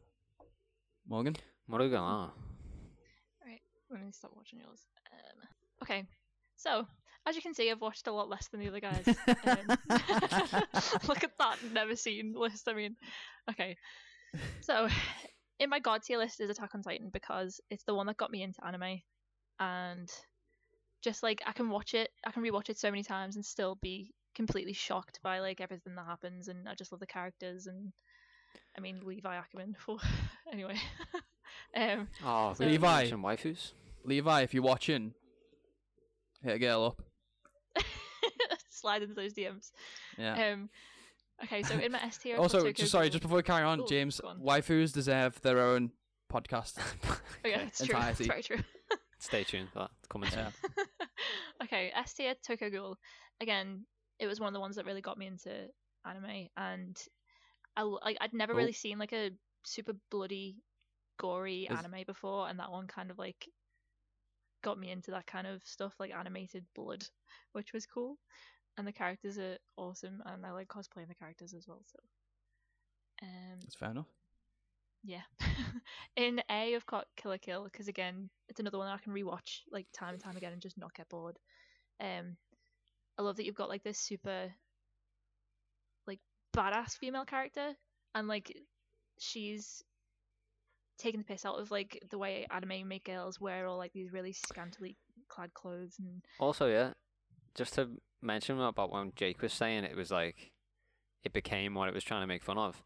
[1.08, 1.36] Morgan.
[1.66, 2.30] What are we going on?
[3.92, 4.86] Let me stop watching yours.
[5.12, 5.48] Um,
[5.82, 6.04] okay,
[6.54, 6.86] so
[7.26, 9.04] as you can see, I've watched a lot less than the other guys.
[9.26, 9.78] Um,
[11.08, 12.68] look at that never seen list.
[12.68, 12.94] I mean,
[13.50, 13.76] okay.
[14.62, 14.88] So,
[15.58, 18.30] in my god tier list is Attack on Titan because it's the one that got
[18.30, 19.00] me into anime,
[19.58, 20.08] and
[21.02, 23.76] just like I can watch it, I can rewatch it so many times and still
[23.82, 27.92] be completely shocked by like everything that happens, and I just love the characters and.
[28.76, 29.98] I mean Levi Ackerman for
[30.52, 30.76] anyway.
[31.76, 33.00] um, Oh, So- Levi.
[33.02, 33.72] mentioned waifus.
[34.04, 35.14] Levi, if you're watching,
[36.42, 37.02] hit a girl up.
[38.70, 39.70] slide into those DMs.
[40.18, 40.52] Yeah.
[40.52, 40.68] Um,
[41.44, 42.34] okay, so in my S tier.
[42.34, 44.40] I've also, Tokyo just sorry, just before we carry on, Oh, James, go on.
[44.40, 45.90] waifus deserve their own
[46.32, 46.78] podcast.
[47.44, 47.94] Oh, yeah, it's true.
[47.96, 48.24] entirety.
[48.24, 48.64] It's very true.
[49.18, 49.90] Stay tuned for that.
[50.10, 50.46] Coming soon.
[50.76, 51.06] Yeah.
[51.64, 52.98] okay, S tier Tokyo Ghoul.
[53.40, 53.84] Again,
[54.18, 55.66] it was one of the ones that really got me into
[56.06, 56.96] anime, and
[57.76, 58.56] I l- like I'd never Oh.
[58.56, 59.30] really seen like a
[59.64, 60.56] super bloody,
[61.18, 63.48] gory Is- anime before, and that one kind of like
[64.62, 67.02] got me into that kind of stuff, like animated blood,
[67.52, 68.18] which was cool.
[68.78, 71.82] And the characters are awesome, and I like cosplaying the characters as well.
[71.86, 71.98] So,
[73.22, 74.06] um, That's fair enough.
[75.02, 75.22] yeah.
[76.16, 79.12] In A, I've got Kill la Kill because again, it's another one that I can
[79.12, 81.38] rewatch like time and time again and just not get bored.
[82.00, 82.36] Um,
[83.18, 84.50] I love that you've got like this super,
[86.06, 86.20] like
[86.56, 87.74] badass female character,
[88.14, 88.56] and like
[89.18, 89.82] she's
[90.98, 94.12] taking the piss out of like the way anime make girls wear all like these
[94.12, 94.96] really scantily
[95.28, 96.92] clad clothes and Also, yeah,
[97.54, 97.88] just to
[98.22, 100.52] mention about when Jake was saying it was like
[101.24, 102.82] it became what it was trying to make fun of.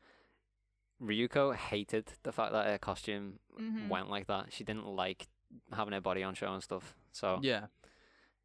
[1.02, 3.88] Ryuko hated the fact that her costume Mhm.
[3.88, 4.52] went like that.
[4.52, 5.28] She didn't like
[5.72, 6.96] having her body on show and stuff.
[7.12, 7.66] So Yeah.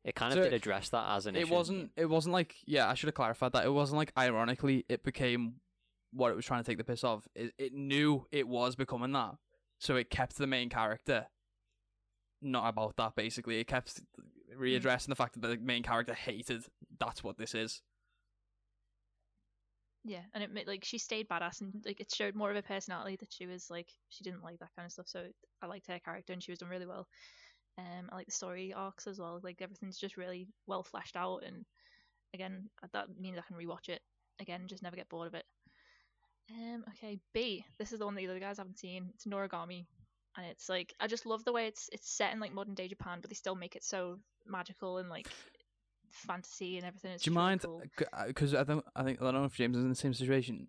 [0.03, 1.53] it kind So of did address that as an It issue.
[1.53, 1.91] wasn't.
[1.95, 2.55] It wasn't like.
[2.65, 3.65] Yeah, I should have clarified that.
[3.65, 4.11] It wasn't like.
[4.17, 5.61] Ironically, it became
[6.11, 7.27] what it was trying to take the piss off.
[7.35, 9.35] It, it knew it was becoming that,
[9.77, 11.27] so it kept the main character.
[12.41, 13.15] Not about that.
[13.15, 14.01] Basically, it kept
[14.59, 16.63] readdressing the fact that the main character hated.
[16.99, 17.81] That's what this is.
[20.05, 22.61] Yeah, and it ma- like she stayed badass and like it showed more of her
[22.61, 25.07] personality that she was like she didn't like that kind of stuff.
[25.07, 25.25] So
[25.61, 27.07] I liked her character and she was done really well.
[27.77, 29.39] Um, I like the story arcs as well.
[29.43, 31.65] Like everything's just really well fleshed out, and
[32.33, 34.01] again that means I can rewatch it
[34.39, 35.45] again just never get bored of it.
[36.51, 37.63] Um, okay, B.
[37.77, 39.11] This is the one that the other guys haven't seen.
[39.13, 39.85] It's Noragami,
[40.37, 42.87] and it's like I just love the way it's it's set in like modern day
[42.87, 45.27] Japan, but they still make it so magical and like
[46.11, 47.11] fantasy and everything.
[47.11, 47.61] It's Do you mind?
[47.61, 47.81] cool.
[48.27, 48.85] Because I don't.
[48.95, 50.67] I think I don't know if James is in the same situation.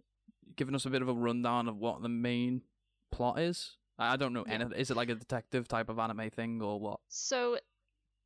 [0.56, 2.62] Giving us a bit of a rundown of what the main
[3.12, 3.76] plot is.
[3.98, 4.54] I don't know Yeah.
[4.54, 4.78] anything.
[4.78, 7.00] Is it like a detective type of anime thing or what?
[7.08, 7.58] So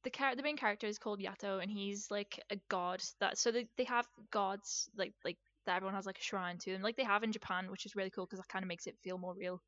[0.04, 3.02] the char- the main character is called Yato, and he's like a god.
[3.20, 6.72] That so they they have gods like like that everyone has like a shrine to
[6.72, 8.86] them, like they have in Japan, which is really cool because that kind of makes
[8.86, 9.60] it feel more real.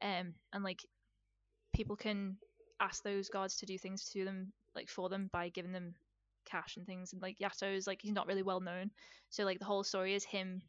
[0.00, 0.80] Um, and like
[1.72, 2.36] people can
[2.80, 5.94] ask those gods to do things to them, like for them by giving them
[6.44, 7.12] cash and things.
[7.12, 8.90] And like Yato is like he's not really well known,
[9.30, 10.62] so like the whole story is him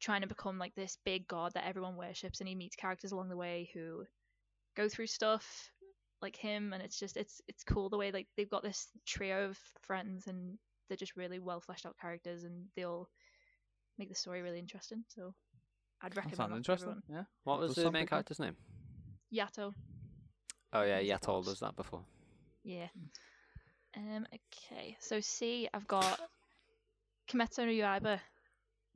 [0.00, 3.28] trying to become like this big god that everyone worships, and he meets characters along
[3.28, 4.04] the way who
[4.76, 5.70] go through stuff
[6.22, 9.48] like him and it's just it's it's cool the way like they've got this trio
[9.48, 10.58] of friends and
[10.88, 13.08] they're just really well fleshed out characters and they all
[13.98, 15.34] make the story really interesting so
[16.02, 16.88] i'd recommend sounds that to interesting.
[16.90, 17.02] everyone.
[17.08, 17.24] Yeah.
[17.44, 18.56] What was Does the main character's name?
[19.32, 19.72] yato
[20.72, 22.04] Oh yeah, yeah, told us that before.
[22.62, 22.88] yeah
[23.96, 26.20] um okay so c i've got
[27.28, 28.20] kimetsu no yaiba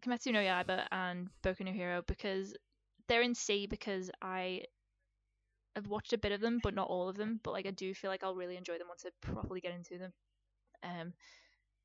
[0.03, 2.55] kimetsu no yaiba and boku no hero because
[3.09, 4.63] they're in c because i
[5.77, 7.41] I've watched a bit of them, but not all of them.
[7.43, 9.99] But like I do feel like I'll really enjoy them once I properly get into
[9.99, 10.13] them.
[10.85, 11.13] Um,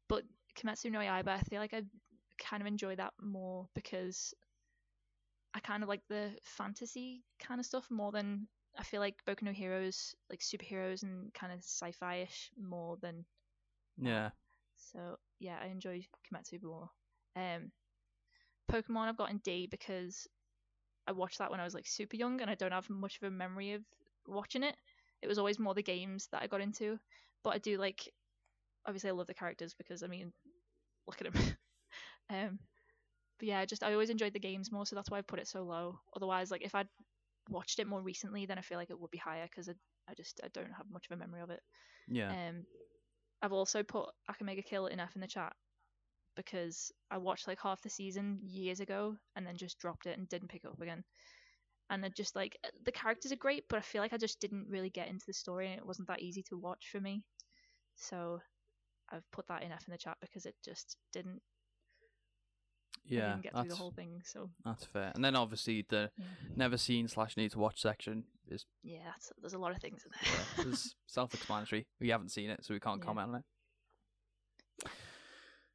[0.08, 0.24] but
[0.56, 1.82] Kimetsu no Yaiba, I feel like I
[2.38, 4.34] kind of enjoy that more because
[5.56, 8.48] I kind of like the fantasy kind of stuff more than
[8.78, 13.26] I feel like Boku no Heroes like superheroes and kind of sci-fi-ish more than
[13.98, 14.30] Yeah.
[14.78, 16.90] So yeah, I enjoy Kimetsu more.
[17.36, 17.72] Um,
[18.72, 20.28] Pokemon I've got in D because
[21.08, 23.28] I watched that when I was like super young and I don't have much of
[23.28, 23.82] a memory of
[24.28, 24.76] watching it.
[25.22, 27.00] It was always more the games that I got into,
[27.44, 28.10] but I do like.
[28.86, 30.32] Obviously, I love the characters because I mean,
[31.08, 31.44] look at them.
[32.30, 32.60] um,
[33.40, 35.48] but yeah, just I always enjoyed the games more, so that's why I put it
[35.48, 36.00] so low.
[36.16, 36.88] Otherwise, like if I'd
[37.50, 39.74] watched it more recently, then I feel like it would be higher because I,
[40.10, 41.62] I just I don't have much of a memory of it.
[42.08, 42.30] Yeah.
[42.30, 42.66] Um,
[43.42, 45.54] I've also put i can Akame ga Kill in F in the chat
[46.36, 50.28] because I watched like half the season years ago and then just dropped it and
[50.30, 51.04] didn't pick it up again.
[51.90, 54.68] And I just like the characters are great, but I feel like I just didn't
[54.70, 57.24] really get into the story and it wasn't that easy to watch for me.
[57.96, 58.40] So
[59.12, 61.42] I've put that in F in the chat because it just didn't.
[63.12, 63.28] I yeah.
[63.30, 64.22] didn't get through the That's whole thing.
[64.24, 65.12] So that's fair.
[65.16, 69.32] And then obviously the yeah, never seen slash need to watch section is yeah that's,
[69.42, 70.74] there's a lot of things in yeah, there.
[70.74, 71.86] is self-explanatory.
[72.00, 73.06] We haven't seen it, so we can't Yeah.
[73.06, 73.44] comment on it.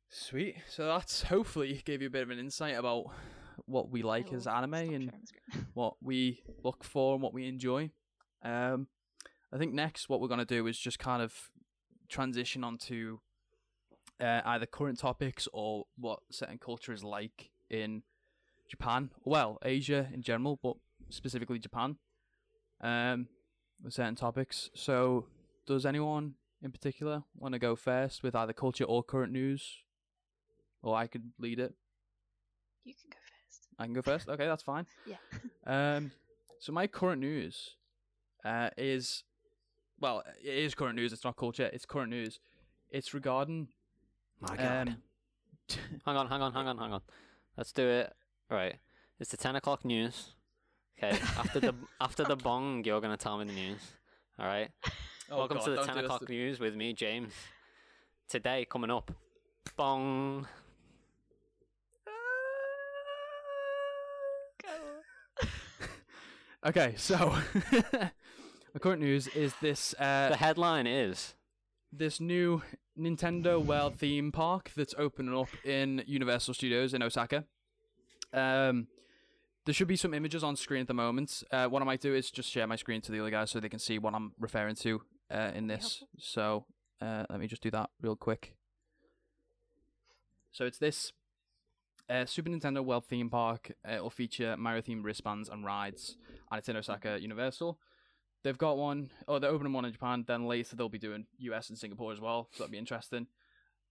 [0.09, 0.57] Sweet.
[0.69, 3.07] So that's hopefully gave you a bit of an insight about
[3.67, 5.67] what we like as anime and sharing the screen.
[5.75, 7.91] what we look for and what we enjoy.
[8.43, 8.87] Um,
[9.53, 11.35] I think next what we're gonna do is just kind of
[12.09, 13.19] transition onto
[14.25, 18.03] uh, either current topics or what certain culture is like in
[18.71, 19.11] Japan.
[19.25, 20.77] Well, Asia in general, but
[21.11, 21.97] specifically Japan.
[22.81, 23.29] Um,
[23.83, 24.71] with certain topics.
[24.75, 25.27] So,
[25.67, 29.83] does anyone in particular want to go first with either culture or current news?
[30.83, 31.75] Or I could lead it.
[32.85, 33.69] you can go first.
[33.79, 34.29] I can go first.
[34.29, 34.87] Okay, that's fine.
[35.07, 35.17] Yeah.
[35.67, 36.11] Um,
[36.61, 37.77] so my current news,
[38.45, 39.25] uh, is,
[40.01, 41.13] well, it is current news.
[41.13, 41.71] It's not culture.
[41.73, 42.41] It's current news.
[42.91, 43.69] It's regarding.
[44.49, 44.89] My God.
[44.89, 44.97] Um,
[46.07, 47.01] hang on, hang on, hang on, hang on.
[47.57, 48.13] Let's do it.
[48.51, 48.77] Right.
[49.21, 50.33] It's the ten o'clock news.
[50.99, 51.17] Okay.
[51.39, 53.81] After the after the bong, you're gonna tell me the news.
[54.39, 54.71] All right.
[55.31, 57.33] oh Welcome God, to the ten o'clock to- news with me, James.
[58.29, 59.11] Today coming up,
[59.77, 60.47] bong.
[66.67, 67.35] Okay, so
[68.73, 71.35] the current news is this uh, the headline is
[71.97, 72.63] this new
[72.99, 77.45] Nintendo World theme park that's opening up in Universal Studios in Osaka.
[78.33, 78.89] Um,
[79.65, 81.43] there should be some images on screen at the moment.
[81.51, 83.61] Uh, what I might do is just share my screen to the other guys so
[83.61, 86.05] they can see what I'm referring to uh, in this.
[86.19, 86.67] So
[87.01, 88.57] uh, let me just do that real quick.
[90.53, 91.13] So it's this
[92.11, 93.73] uh, Super Nintendo World theme park.
[93.89, 96.17] Uh, it'll feature Mario themed wristbands and rides,
[96.51, 97.79] and it's in Osaka Universal.
[98.45, 100.25] They've got one, oh, they're opening one in Japan.
[100.27, 102.49] Then later they'll be doing US and Singapore as well.
[102.53, 103.27] So that'd be interesting.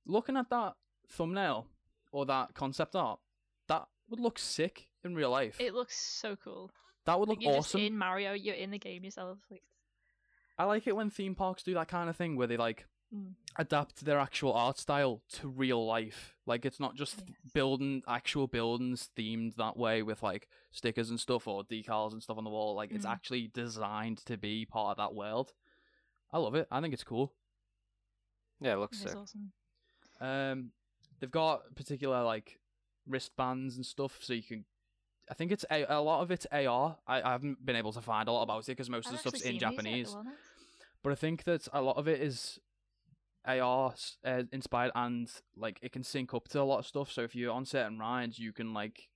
[0.06, 0.74] Looking at that
[1.10, 1.68] thumbnail
[2.12, 3.20] or that concept art,
[3.68, 5.58] that would look sick in real life.
[5.60, 6.72] It looks so cool.
[7.06, 7.80] that would Like, look you're awesome.
[7.82, 8.34] just in Mario.
[8.34, 9.40] You're in the game yourself.
[9.50, 9.64] Like
[10.58, 13.36] I like it when theme parks do that kind of thing where they like Mm.
[13.58, 16.36] adapt their actual art style to real life.
[16.48, 17.52] Like it's not just Yes.
[17.54, 22.38] building actual buildings themed that way with like stickers and stuff or decals and stuff
[22.40, 22.74] on the wall.
[22.76, 23.12] Like it's Mm.
[23.12, 25.54] actually designed to be part of that world.
[26.32, 26.68] I love it.
[26.72, 27.34] I think it's cool.
[28.60, 29.20] yeah, it looks it's sick.
[29.20, 29.52] awesome.
[30.20, 30.72] Um,
[31.20, 32.60] they've got particular like
[33.06, 34.66] wristbands and stuff, so you can.
[35.30, 36.98] I think it's a, a lot of it's AR.
[37.08, 39.18] I, I haven't been able to find a lot about it because most of the
[39.20, 40.16] stuff's in seen these yet, Japanese.
[41.02, 42.60] but I think that a lot of it is
[43.46, 43.94] AR
[44.26, 47.12] uh, inspired and like it can sync up to a lot of stuff.
[47.12, 49.10] So if you're on certain rides, you can like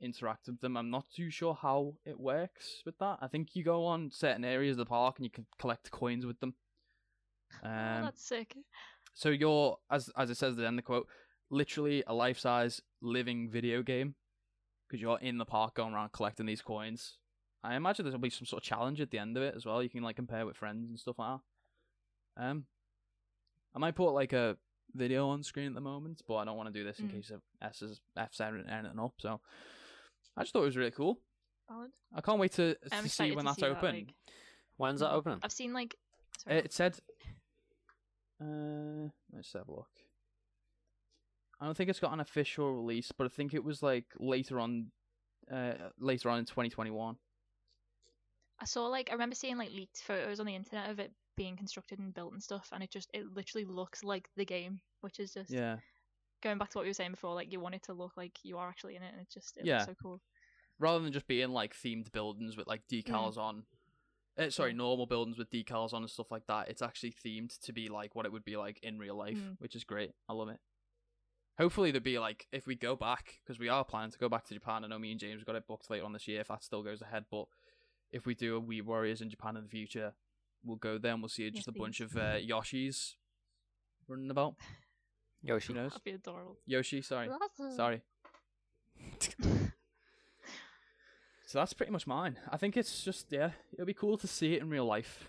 [0.00, 0.76] interact with them.
[0.76, 3.18] I'm not too sure how it works with that.
[3.20, 6.24] I think you go on certain areas of the park and you can collect coins
[6.26, 6.54] with them.
[7.64, 8.56] oh, Um, that's sick.
[9.14, 11.08] so you're as as it says at the end of the quote,
[11.50, 14.14] literally a life size living video game
[14.88, 17.18] because you're in the park going around collecting these coins.
[17.62, 19.82] I imagine there'll be some sort of challenge at the end of it as well.
[19.82, 21.38] You can like compare with friends and stuff like
[22.36, 22.44] that.
[22.44, 22.64] Um,
[23.74, 24.56] I might put like a
[24.94, 27.12] video on screen at the moment, but I don't want to do this in Mm.
[27.12, 29.14] case of S is F's anything up.
[29.18, 29.40] So
[30.36, 31.18] I just thought it was really cool.
[31.68, 31.90] Valid.
[32.14, 33.94] I can't wait to, I'm to see excited when to that's see that, open.
[33.96, 34.14] like-
[34.76, 35.38] When's that opening?
[35.42, 35.96] I've seen like.
[36.38, 36.98] Sorry, It said.
[38.40, 39.88] Uh, let's have a look.
[41.60, 44.58] I don't think it's got an official release, but I think it was like later
[44.58, 44.90] on,
[45.50, 47.16] uh, later on in 2021.
[48.60, 51.56] I saw like I remember seeing like leaked photos on the internet of it being
[51.56, 55.18] constructed and built and stuff, and it just it literally looks like the game, which
[55.20, 55.78] is just Yeah,
[56.42, 57.34] going back to what we were saying before.
[57.34, 59.56] Like you want it to look like you are actually in it, and it's just
[59.56, 59.84] it Yeah.
[59.84, 60.20] so cool.
[60.78, 63.64] rather than just being like themed buildings with like decals on.
[64.36, 66.68] Uh, sorry, normal buildings with decals on and stuff like that.
[66.68, 69.56] It's actually themed to be like what it would be like in real life, Mm.
[69.60, 70.10] which is great.
[70.28, 70.58] I love it.
[71.56, 74.44] Hopefully, there'd be like if we go back because we are planning to go back
[74.46, 74.82] to Japan.
[74.84, 76.82] I know me and James got it booked later on this year if that still
[76.82, 77.26] goes ahead.
[77.30, 77.46] But
[78.10, 80.14] if we do a Weeb Warriors in Japan in the future,
[80.64, 82.04] we'll go there and we'll see just Yes, a bunch please.
[82.12, 83.14] of uh, Yoshis
[84.08, 84.54] running about.
[85.42, 85.72] Yoshi.
[85.72, 85.90] Who knows?
[85.92, 86.56] That'd be adorable.
[86.66, 87.28] Yoshi, sorry.
[87.28, 87.72] Awesome.
[87.76, 88.02] Sorry.
[91.46, 92.36] So that's pretty much mine.
[92.50, 95.28] I think it's just yeah, it'll be cool to see it in real life.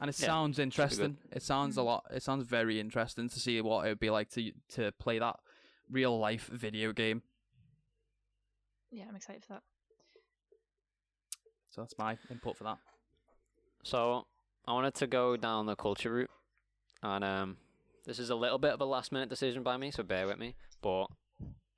[0.00, 1.16] And it Yeah, sounds interesting.
[1.32, 2.04] It sounds a lot.
[2.10, 5.36] It sounds very interesting to see what it would be like to to play that
[5.90, 7.22] real life video game.
[8.90, 9.62] Yeah, I'm excited for that.
[11.70, 12.78] So that's my input for that.
[13.84, 14.26] So
[14.66, 16.30] I wanted to go down the culture route,
[17.02, 17.56] and um,
[18.06, 20.38] this is a little bit of a last minute decision by me, so bear with
[20.38, 20.54] me.
[20.82, 21.06] But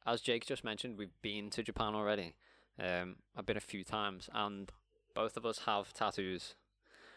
[0.06, 2.34] as Jake just mentioned, we've been to Japan already.
[2.78, 4.70] Um, I've been a few times, and
[5.14, 6.54] both of us have tattoos.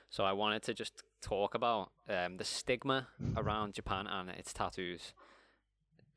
[0.09, 5.13] So I wanted to just talk about um, the stigma around Japan and its tattoos.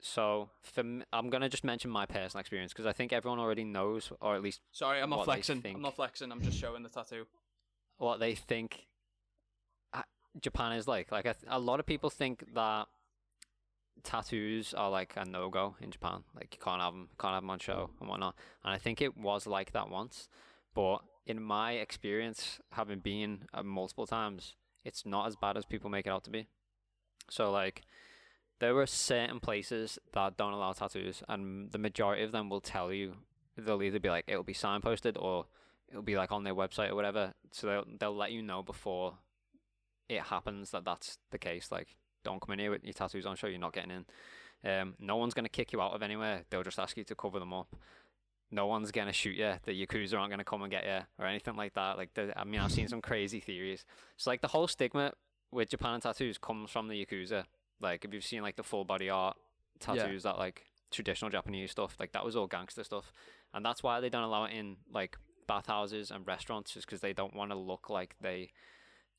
[0.01, 3.65] So for m- I'm gonna just mention my personal experience because I think everyone already
[3.65, 5.63] knows, or at least Sorry, I'm not flexing.
[5.67, 6.33] I'm not flexing.
[6.33, 7.27] I'm just showing the tattoo.
[8.03, 8.87] What they think
[9.95, 10.03] uh,
[10.41, 11.13] Japan is like.
[11.13, 12.89] Like th- a lot of people think that
[14.03, 16.25] tattoos are like a no go in Japan.
[16.35, 18.35] Like you can't have them, can't have them on show and whatnot.
[18.65, 20.29] And I think it was like that once,
[20.75, 25.89] but in my experience, having been uh, multiple times, it's not as bad as people
[25.89, 26.49] make it out to be.
[27.31, 27.83] So like.
[28.59, 32.93] There were certain places that don't allow tattoos, and the majority of them will tell
[32.93, 33.15] you
[33.59, 35.47] they'll either be like it'll be signposted or
[35.93, 37.35] it'll be like on their website or whatever.
[37.53, 39.15] So they'll they'll let you know before
[40.09, 41.71] it happens that that's the case.
[41.71, 43.47] Like, don't come in here with your tattoos on show.
[43.47, 44.05] You're not getting in.
[44.65, 46.43] Um, no one's gonna kick you out of anywhere.
[46.51, 47.77] They'll just ask you to cover them up.
[48.51, 49.55] No one's gonna shoot you.
[49.65, 51.97] The yakuza aren't gonna come and get you or anything like that.
[51.97, 53.85] Like, the, I mean, I've seen some crazy theories.
[54.17, 55.13] It's like the whole stigma
[55.51, 57.45] with Japan and tattoos comes from the yakuza.
[57.81, 59.37] Like, if you've seen like the full body art
[59.81, 63.13] tattoos, that like traditional Japanese stuff, like that was all gangster stuff,
[63.53, 65.17] and that's why they don't allow it in like
[65.47, 68.51] bathhouses and restaurants, just because they don't want to look like they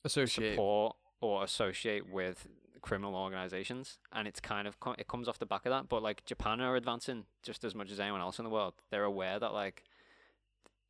[0.04, 0.52] Associate.
[0.52, 2.46] support or associate with
[2.82, 3.98] criminal organizations.
[4.12, 5.88] And it's kind of it comes off the back of that.
[5.88, 8.74] But like japan are advancing just as much as anyone else in the world.
[8.90, 9.82] They're aware that like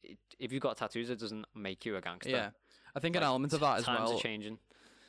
[0.02, 2.30] it, if you've got tattoos it doesn't make you a gangster.
[2.30, 2.50] Yeah,
[2.96, 4.18] I think an element of that as times well.
[4.18, 4.58] are changing.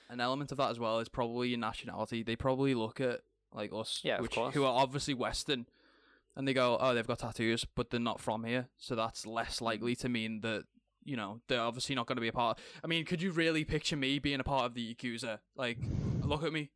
[0.10, 2.22] An element of that as well is probably your nationality.
[2.22, 3.22] They probably look at
[3.52, 5.66] like us, Yeah, which, who are obviously Western,
[6.36, 9.62] and they go, "Oh, they've got tattoos, but they're not from here, so that's less
[9.62, 10.00] likely mm.
[10.00, 10.64] to mean that."
[11.08, 12.58] You know, they're obviously not going to be a part.
[12.84, 15.38] I mean, could you really picture me being a part of the Yakuza?
[15.56, 15.78] Like,
[16.24, 16.72] look at me.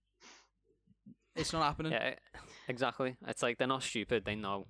[1.35, 1.93] It's not happening.
[1.93, 2.13] yeah
[2.69, 4.67] exactly it's like they're not stupid they know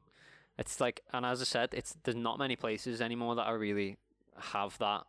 [0.57, 3.97] it's like and as i said it's there's not many places anymore that are really
[4.37, 5.03] have that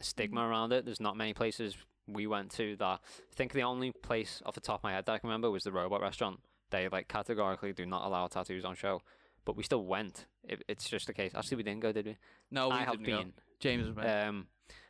[0.00, 0.48] stigma mm.
[0.48, 1.76] around it there's not many places
[2.08, 5.04] we went to that i think the only place off the top of my head
[5.04, 6.40] that i can remember was the robot restaurant
[6.74, 9.00] they like categorically do not allow tattoos on show
[9.46, 12.16] but we still went it, it's just the case actually we didn't go did we
[12.50, 13.18] No, we i have didn't go.
[13.22, 13.32] been
[13.64, 14.46] James was um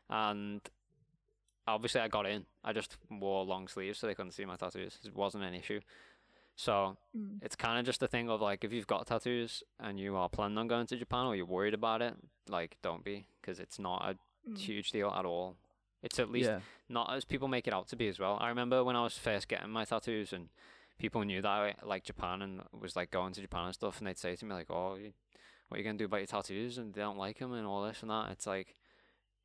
[0.09, 0.61] and
[1.67, 4.99] obviously i got in i just wore long sleeves so they couldn't see my tattoos
[5.05, 5.81] it wasn't an issue
[6.57, 7.39] so Mm.
[7.43, 10.29] it's kind of just a thing of like if you've got tattoos and you are
[10.29, 12.15] planning on going to Japan or you're worried about it,
[12.49, 14.15] like don't be because it's not a
[14.49, 14.59] Mm.
[14.59, 15.57] huge deal at all.
[16.03, 18.37] It's at least yeah, not as people make it out to be as well.
[18.41, 20.49] I remember when I was first getting my tattoos and
[20.99, 24.07] people knew that I liked Japan and was like going to Japan and stuff, and
[24.07, 25.13] they'd say to me like, "Oh, you-
[25.69, 27.83] what are you gonna do about your tattoos?" and they don't like them and all
[27.85, 28.31] this and that.
[28.33, 28.75] It's like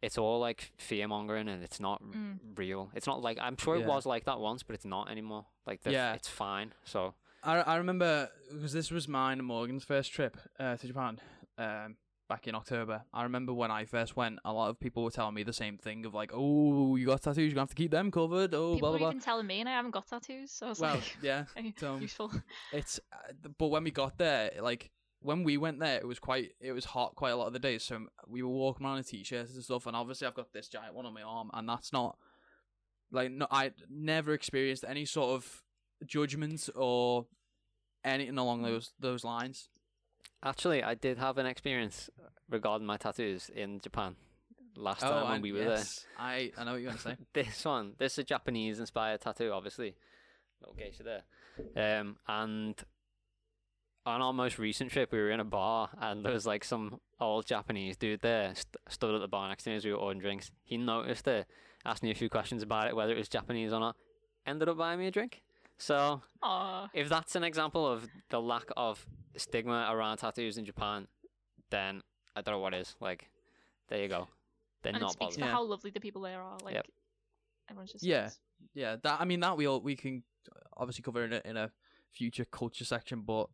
[0.01, 2.39] it's all like fear mongering and it's not Mm.
[2.57, 2.89] real.
[2.95, 3.87] It's not like I'm sure it Yeah.
[3.87, 5.47] was like that once, but it's not anymore.
[5.65, 6.13] Like the, Yeah.
[6.13, 6.73] it's fine.
[6.85, 11.19] So I I remember because this was mine and Morgan's first trip uh, to Japan
[11.57, 11.97] um,
[12.29, 13.01] back in October.
[13.13, 15.77] I remember when I first went, a lot of people were telling me the same
[15.77, 18.75] thing of like, "Oh, you got tattoos, you're gonna have to keep them covered." Oh,
[18.75, 19.09] People blah blah blah.
[19.09, 21.45] even telling me, and I haven't got tattoos, so I was Well, like, yeah,
[21.77, 22.31] so useful.
[22.71, 26.51] it's uh, but when we got there, like when we went there, it was quite
[26.61, 27.83] it was hot quite a lot of the days.
[27.83, 30.93] So we were walking around in t-shirts and stuff, and obviously I've got this giant
[30.93, 32.17] one on my arm, and that's not
[33.11, 35.63] like no, I never experienced any sort of
[36.05, 37.25] judgments or
[38.05, 39.67] anything along those those lines.
[40.43, 42.09] Actually, I did have an experience
[42.49, 44.15] regarding my tattoos in Japan
[44.75, 47.17] last time when Oh, we were yes, I I know what you're gonna say.
[47.33, 49.95] This one, this is a Japanese inspired tattoo, obviously.
[50.61, 51.99] Little geisha there.
[51.99, 52.81] Um, and
[54.05, 56.99] on our most recent trip, we were in a bar and there was like some
[57.19, 59.97] old Japanese dude there st- stood at the bar next to me as we were
[59.97, 60.51] ordering drinks.
[60.63, 61.45] He noticed it,
[61.85, 63.95] asked me a few questions about it, whether it was Japanese or not.
[64.47, 65.41] Ended up buying me a drink.
[65.77, 69.05] So Aw, if that's an example of the lack of
[69.37, 71.07] stigma around tattoos in Japan,
[71.69, 72.01] then
[72.35, 72.95] I don't know what is.
[72.99, 73.29] Like,
[73.89, 74.27] there you go.
[74.81, 75.49] They're and it not speaks bothered.
[75.49, 76.57] to how lovely the people there are.
[76.63, 76.87] Like, Yep.
[77.69, 78.23] everyone's just Yeah.
[78.23, 78.39] nice.
[78.73, 80.23] Yeah, that I mean that we all we can
[80.75, 81.71] obviously cover in a in a
[82.11, 83.49] future culture section, but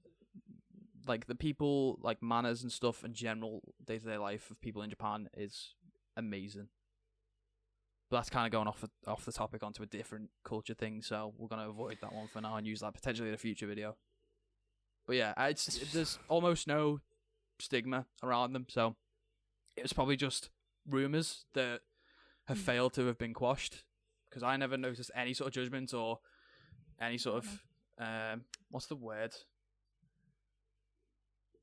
[1.07, 4.81] like the people like manners and stuff and general day to day life of people
[4.81, 5.75] in Japan is
[6.17, 6.69] amazing.
[8.09, 11.33] But that's kind of going off off the topic onto a different culture thing, so
[11.37, 13.95] we're gonna avoid that one for now and use that potentially in a future video.
[15.07, 16.99] But yeah, I- it's there's almost no
[17.59, 18.95] stigma around them, so
[19.75, 20.49] it was probably just
[20.87, 21.81] rumors that
[22.45, 22.61] have Mm.
[22.65, 23.83] failed to have been quashed
[24.29, 26.19] because I never noticed any sort of judgment or
[26.99, 27.63] any sort of
[27.97, 29.33] um what's the word?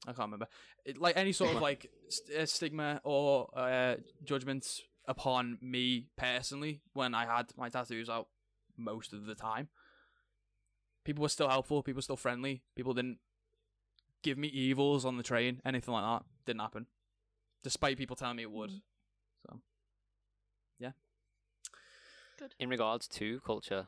[0.05, 0.49] I can't remember.
[0.85, 6.81] It, like any sort of like st- uh, stigma or uh judgments upon me personally
[6.93, 8.29] when I had my tattoos out
[8.77, 9.69] most of the time.
[11.05, 13.19] People were still helpful people were still friendly people didn't
[14.23, 16.87] give me evils on the train anything like that didn't happen
[17.63, 18.71] despite people telling me it would
[19.47, 19.61] So,
[20.79, 20.93] yeah.
[22.39, 23.87] so In regards to culture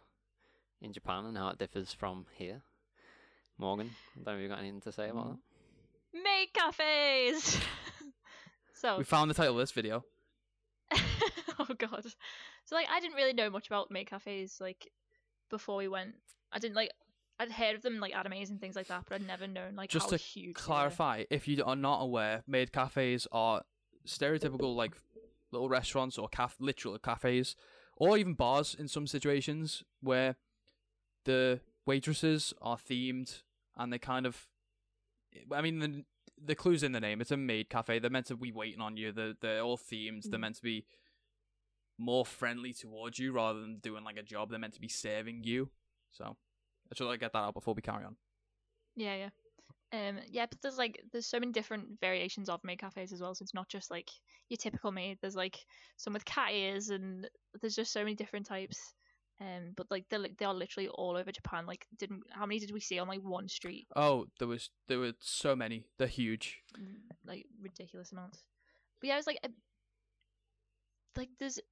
[0.81, 2.63] in Japan and how it differs from here,
[3.59, 5.39] Morgan, I don't know if you've got anything to say about Mm.
[6.13, 6.23] that.
[6.23, 7.59] Maid cafes.
[8.75, 10.05] so we found the title of this video
[11.59, 12.05] oh god.
[12.65, 14.91] So like I didn't really know much about maid cafes like
[15.51, 16.15] before we went.
[16.53, 16.91] I didn't like
[17.39, 19.91] I'd heard of them like animes and things like that, but I'd never known like
[19.91, 20.55] Just how to huge.
[20.55, 23.63] clarify if you are not aware maid cafes are
[24.07, 24.95] stereotypical like
[25.51, 27.57] little restaurants or caf literal cafes
[27.97, 30.37] or even bars in some situations where
[31.25, 33.43] the waitresses are themed
[33.77, 34.49] and they kind of
[35.53, 36.05] i mean the
[36.45, 37.21] the clues in the name.
[37.21, 38.01] It's a maid cafe.
[38.01, 39.13] They're meant to be waiting on you.
[39.13, 40.29] They're, they're all themed.
[40.29, 40.41] They're Mm.
[40.43, 40.85] meant to be
[41.97, 44.51] more friendly towards you rather than doing like a job.
[44.51, 45.71] They're meant to be serving you.
[46.11, 46.37] So
[46.95, 48.17] should like get that out before we carry on
[48.97, 49.31] Yeah, yeah.
[49.93, 53.35] Um, yeah, but there's like there's so many different variations of maid cafes as well.
[53.35, 54.11] So it's not just like
[54.49, 55.19] your typical maid.
[55.21, 55.57] There's like
[55.97, 57.29] some with cat ears, and
[57.61, 58.95] there's just so many different types.
[59.41, 61.67] Um, but like they're li- they are literally all over Japan.
[61.67, 63.87] Like, didn't how many did we see on like one street?
[63.95, 65.87] Oh, there was there were so many.
[65.99, 66.59] They're huge.
[66.77, 68.43] Mm, Like ridiculous amounts.
[69.01, 69.49] But yeah, I was like, I,
[71.17, 71.65] like there's There's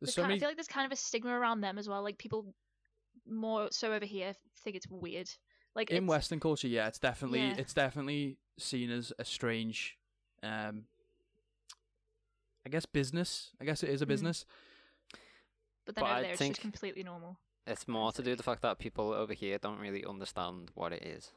[0.00, 0.38] there's so kind many.
[0.38, 2.02] I feel like there's kind of a stigma around them as well.
[2.02, 2.54] Like people
[3.28, 5.28] more so over here I think it's weird.
[5.74, 7.54] Like in Western culture, yeah, it's definitely Yeah.
[7.58, 9.96] it's definitely seen as a strange,
[10.42, 10.84] um,
[12.66, 13.50] I guess business.
[13.60, 14.08] I guess it is a Mm.
[14.08, 14.44] business.
[15.86, 17.38] but then but over I there it's think- just completely normal.
[17.66, 20.92] It's more to do with the fact that people over here don't really understand what
[20.92, 21.32] it is.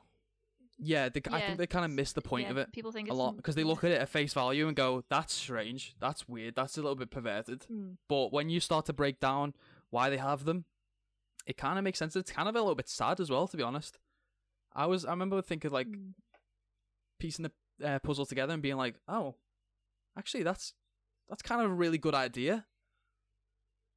[0.77, 3.09] Yeah, they, I think they kind of miss the point yeah, of it People think
[3.09, 5.93] a lot because they look at it at face value and go, "That's strange.
[5.99, 6.55] That's weird.
[6.55, 7.97] That's a little bit perverted." Mm.
[8.09, 9.53] But when you start to break down
[9.89, 10.65] why they have them,
[11.45, 12.15] it kind of makes sense.
[12.15, 13.99] It's kind of a little bit sad as well, to be honest.
[14.73, 16.13] I was I remember thinking like Mm.
[17.19, 17.43] piecing
[17.79, 19.35] the uh, puzzle together and being like, oh,
[20.17, 20.73] actually, that's
[21.29, 22.65] that's kind of a really good idea.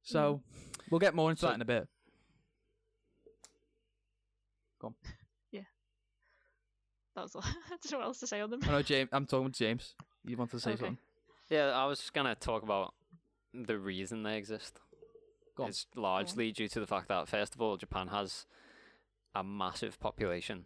[0.03, 0.41] So
[0.89, 1.87] we'll get more into So- that in a bit.
[5.51, 5.61] Yeah.
[7.15, 7.41] That was all.
[7.45, 8.59] I don't know what else to say on them.
[8.63, 9.09] I know James.
[9.11, 9.95] I'm talking to James.
[10.23, 10.79] You want to say Okay.
[10.79, 10.97] something?
[11.49, 12.93] Yeah, I was just gonna talk about
[13.53, 14.79] the reason they exist.
[15.55, 15.69] Go on.
[15.69, 18.45] It's largely due to the fact that first of all, Japan has
[19.33, 20.65] a massive population.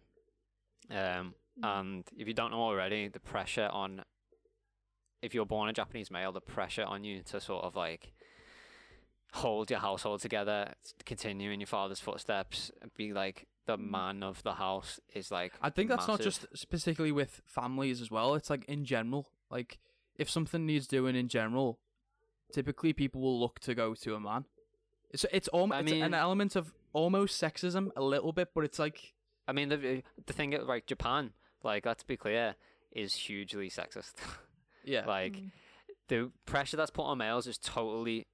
[0.90, 1.80] Um, Mm.
[1.80, 4.04] and if you don't know already, the pressure on
[5.20, 8.12] if you're born a Japanese male, the pressure on you to sort of like
[9.34, 10.74] hold your household together,
[11.04, 13.90] continue in your father's footsteps, be like the Mm.
[13.90, 15.52] man of the house is like.
[15.60, 18.34] I think that's not just specifically with families as well.
[18.34, 19.30] It's like in general.
[19.50, 19.78] Like
[20.16, 21.78] if something needs doing in general,
[22.52, 24.46] typically people will look to go to a man.
[25.10, 28.78] It's it's almost I it's an element of almost sexism a little bit, but it's
[28.78, 29.12] like
[29.48, 31.32] I mean, the the thing, is, like Japan,
[31.64, 32.54] like let's be clear,
[32.92, 34.14] is hugely sexist.
[34.84, 35.04] yeah.
[35.06, 35.50] like Mm.
[36.08, 38.26] the pressure that's put on males is totally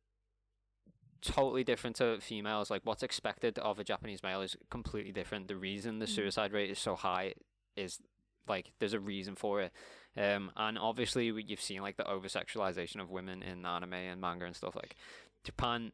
[1.23, 5.57] totally different to females like what's expected of a japanese male is completely different the
[5.57, 6.15] reason the Mm.
[6.15, 7.35] suicide rate is so high
[7.75, 7.99] is
[8.47, 9.73] like there's a reason for it
[10.17, 14.45] um and obviously you've seen like the over sexualization of women in anime and manga
[14.45, 14.95] and stuff like
[15.43, 15.91] japan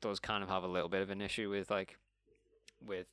[0.00, 1.96] does kind of have a little bit of an issue with like
[2.84, 3.06] with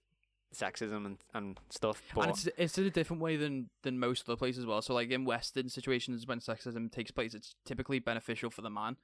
[0.53, 4.27] sexism and, and stuff but and it's it's in a different way than than most
[4.27, 4.81] other places as well.
[4.81, 8.97] So like in Western situations when sexism takes place, it's typically beneficial for the man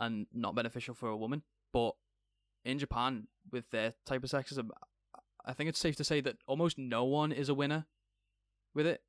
[0.00, 1.42] and not beneficial for a woman.
[1.72, 1.92] But
[2.64, 4.68] in Japan, with their type of sexism,
[5.44, 7.86] I think it's safe to say that almost no one is a winner
[8.74, 9.02] with it.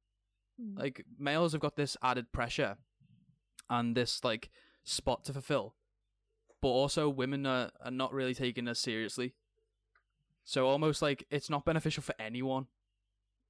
[0.61, 0.77] Mm.
[0.77, 2.77] Like males have got this added pressure
[3.69, 4.49] and this like
[4.83, 5.75] spot to fulfill,
[6.61, 9.33] but also women are, are not really taken as seriously.
[10.43, 12.67] So almost like it's not beneficial for anyone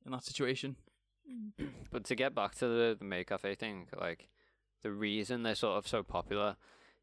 [0.05, 0.75] in that situation.
[1.91, 4.29] But to get back to the the maid cafe thing, like
[4.83, 6.55] the reason they're sort of so popular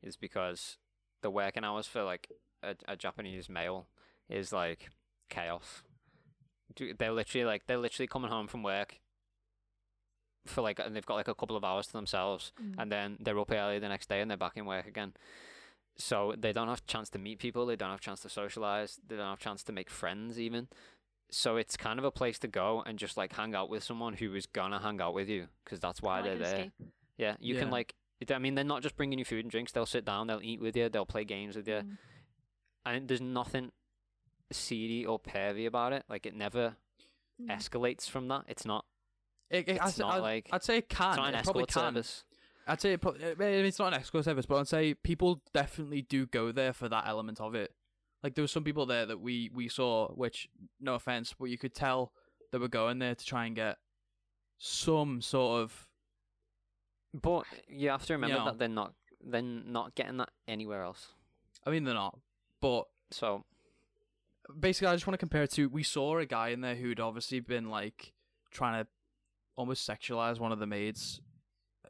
[0.03, 0.79] is because
[1.23, 2.31] the working hours for like
[2.63, 3.89] a, a Japanese male
[4.29, 4.91] is like
[5.29, 5.83] chaos.
[6.75, 9.01] Do- They're literally like they're literally coming home from work
[10.47, 12.75] for like and they've got like a couple of hours to themselves Mm.
[12.79, 15.15] and then they're up early the next day and they're back in work again.
[15.99, 17.67] So they don't have chance to meet people.
[17.67, 18.99] They don't have chance to socialize.
[19.07, 20.69] They don't have chance to make friends even.
[21.31, 24.15] So it's kind of a place to go and just like hang out with someone
[24.15, 26.55] who is gonna hang out with you because that's why Like they're there.
[26.57, 26.73] escape.
[27.19, 27.95] Yeah, you can like.
[28.31, 29.73] I mean, they're not just bringing you food and drinks.
[29.73, 30.27] They'll sit down.
[30.27, 30.89] They'll eat with you.
[30.89, 31.75] They'll play games with you.
[31.83, 31.99] Mm.
[32.87, 33.73] And there's nothing
[34.53, 36.05] seedy or pervy about it.
[36.09, 36.77] Like it never
[37.43, 37.49] Mm.
[37.55, 38.45] escalates from that.
[38.49, 38.87] It's not.
[39.51, 41.09] It, it, It's I'd, not I'd, like- I'd say it can.
[41.11, 41.95] It's not an it probably escort can.
[41.95, 42.25] service.
[42.67, 45.43] I'd say it pro- I mean, it's not an escort service, but I'd say people
[45.55, 47.73] definitely do go there for that element of it.
[48.23, 50.49] Like there was some people there that we we saw, which
[50.81, 52.13] no offense, but you could tell
[52.51, 53.77] they were going there to try and get
[54.59, 55.87] some sort of
[57.15, 58.45] But you have to remember know.
[58.47, 58.95] that they're not.
[59.25, 61.09] They're not getting that anywhere else.
[61.65, 62.19] I mean they're not,
[62.61, 63.45] but So
[64.59, 67.01] basically I just want to compare it to we saw a guy in there who'd
[67.01, 68.13] obviously been like
[68.53, 68.89] trying to
[69.57, 71.21] almost sexualize one of the maids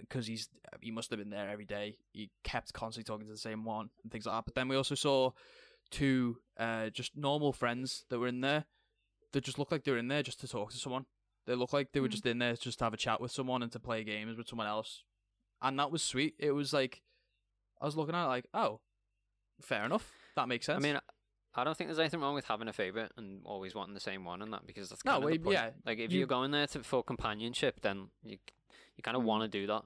[0.00, 0.48] because he's
[0.80, 1.98] he must have been there every day.
[2.12, 4.44] He kept constantly talking to the same one and things like that.
[4.46, 5.30] But then we also saw
[5.90, 8.64] two uh just normal friends that were in there
[9.32, 11.06] that just looked like they were in there just to talk to someone.
[11.46, 12.12] They looked like they were Hmm.
[12.12, 14.48] just in there just to have a chat with someone and to play games with
[14.48, 15.04] someone else.
[15.62, 16.34] And that was sweet.
[16.38, 17.02] It was like
[17.80, 18.80] I was looking at it like, oh,
[19.60, 20.10] fair enough.
[20.34, 20.84] That makes sense.
[20.84, 21.00] I mean,
[21.58, 24.24] I don't think there's anything wrong with having a favorite and always wanting the same
[24.24, 25.54] one and that because that's No, kind of the point.
[25.54, 28.38] yeah, Like if you- you, are going there to for companionship, then you
[28.96, 29.26] you kind of Mm.
[29.26, 29.84] want to do that.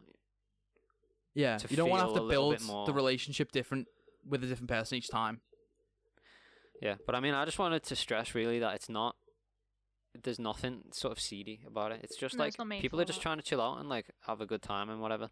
[1.35, 3.89] Yeah, to you don't want to have to build more- the relationship different
[4.25, 5.41] with a different person each time.
[6.81, 9.16] Yeah, but I mean, I just wanted to stress really that it's not.
[10.14, 12.01] There's nothing sort of seedy about it.
[12.03, 14.41] It's just No, like it's people are just trying to chill out and like have
[14.41, 15.31] a good time and whatever.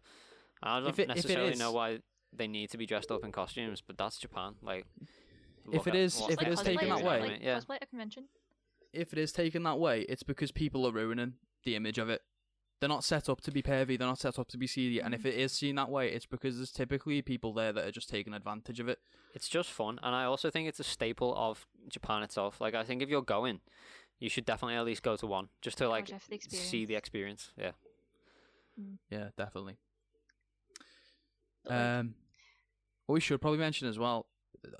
[0.63, 1.99] I don't it- if it necessarily know why
[2.31, 4.55] they need to be dressed up in costumes, but that's Japan.
[4.61, 4.85] Like,
[5.71, 6.99] If look it at is- what if it they're is cosplay, taken doing, that isn't
[6.99, 7.03] you it?
[7.03, 7.41] know way- what I mean?
[7.41, 7.59] yeah.
[7.59, 8.27] Cosplay at a convention.
[8.93, 12.21] If it is taken that way, it's because people are ruining the image of it.
[12.79, 13.97] They're not set up to be pervy.
[13.97, 14.99] They're not set up to be seedy.
[15.01, 15.25] And if Mhm.
[15.27, 18.33] it is seen that way, it's because there's typically people there that are just taking
[18.33, 18.99] advantage of it.
[19.33, 22.61] It's just fun, and I also think it's a staple of Japan itself.
[22.61, 23.59] Like, I think if you're going,
[24.17, 26.95] you should definitely at least go to one just to like Gouge the see the
[26.95, 27.51] experience.
[27.57, 27.73] Yeah.
[29.09, 29.77] Yeah, definitely.
[31.67, 32.15] Um,
[33.05, 34.27] what we should probably mention as well,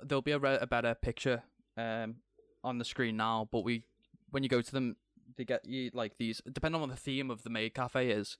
[0.02, 1.42] there'll be a, re- a better picture
[1.76, 2.16] um
[2.62, 3.48] on the screen now.
[3.50, 3.84] But we,
[4.30, 4.96] when you go to them,
[5.36, 6.42] they get you like these.
[6.52, 8.36] Depending on what the theme of the maid cafe is,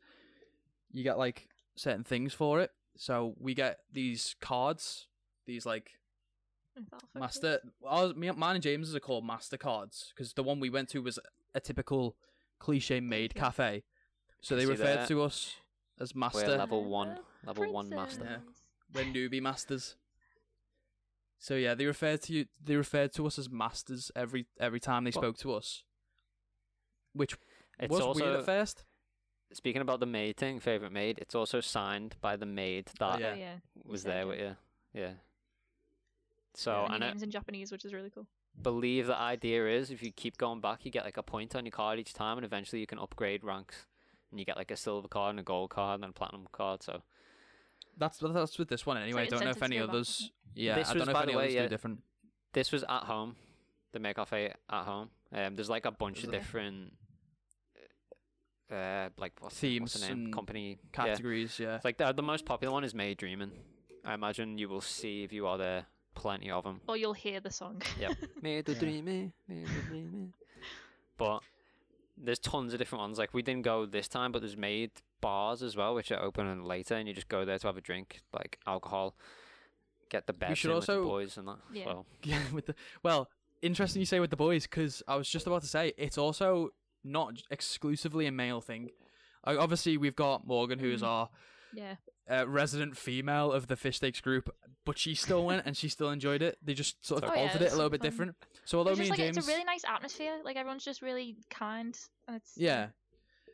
[0.92, 2.70] you get like certain things for it.
[2.96, 5.06] So we get these cards,
[5.46, 5.92] these like
[6.76, 7.60] is that a master.
[7.86, 11.00] Ours, me, mine and James's are called master cards because the one we went to
[11.02, 11.18] was
[11.54, 12.16] a typical
[12.58, 13.84] cliche maid cafe.
[14.42, 15.08] So they referred that.
[15.08, 15.54] to us
[15.98, 16.56] as We're master.
[16.58, 18.24] level Uh, one, level one master.
[18.24, 18.36] Yeah.
[18.36, 18.66] princess.
[18.92, 19.96] We're newbie masters.
[21.42, 22.46] So yeah, they referred to you.
[22.62, 25.82] They referred to us as masters every every time they Well- spoke to us,
[27.14, 27.36] which
[27.78, 28.84] It's was also weird at first.
[29.52, 31.18] speaking about the maid thing, favorite maid.
[31.18, 33.22] It's also signed by the maid Oh, that.
[33.32, 33.58] Oh, yeah.
[33.84, 34.24] was there yeah.
[34.24, 34.56] with you.
[34.92, 35.14] Yeah.
[36.54, 36.84] So Yeah.
[36.84, 38.26] And and your I in Japanese, which is really cool.
[38.60, 41.64] believe the idea is if you keep going back, you get like a point on
[41.64, 43.86] your card each time, and eventually you can upgrade ranks,
[44.30, 46.82] and you get like a silver card and a gold card and a platinum card.
[46.82, 47.02] So
[47.96, 49.22] That's that's with this one anyway.
[49.22, 50.30] I don't know if any go back, others.
[50.54, 52.02] Yeah, This I don't know if any the way, others yeah, do different.
[52.52, 53.36] this was at home,
[53.92, 55.10] the Maid Cafe at home.
[55.32, 56.40] Um, there's like a bunch Is of there?
[56.40, 56.92] different,
[58.72, 60.24] uh, like what's the- Themes what's the name?
[60.26, 60.78] and Company.
[60.92, 61.76] Categories, yeah.
[61.76, 63.50] It's like the the most popular one is Maidreamin'.
[64.04, 66.80] I imagine you will see if you are there plenty of them.
[66.88, 67.82] Or you'll hear the song.
[68.00, 68.16] Yep.
[68.42, 68.78] May the Yeah.
[68.78, 70.32] dreaming, may the dreaming.
[71.18, 71.40] But
[72.16, 73.18] there's tons of different ones.
[73.18, 74.90] Like we didn't go this time, but there's maid
[75.20, 77.80] bars as well, which are open later, and you just go there to have a
[77.80, 79.14] drink, like alcohol,
[80.08, 81.58] get the best You should in with the also- boys and that.
[81.72, 81.84] Yeah.
[81.84, 83.28] So Yeah, with the well,
[83.62, 86.70] interesting you say with the boys because I was just about to say it's also
[87.04, 88.90] not exclusively a male thing.
[89.44, 91.06] Obviously, we've got Morgan, who is Mhm.
[91.06, 91.28] our
[91.72, 91.94] yeah.
[92.30, 94.54] uh, resident female of the fish steaks group,
[94.84, 96.58] but she still went and she still enjoyed it.
[96.62, 98.10] They just sort of Oh, yeah, altered it a little so bit fun.
[98.10, 98.36] different.
[98.66, 100.40] So although It's me just and like James, it's a really nice atmosphere.
[100.44, 101.98] Like everyone's just really kind,
[102.28, 102.88] and it's yeah.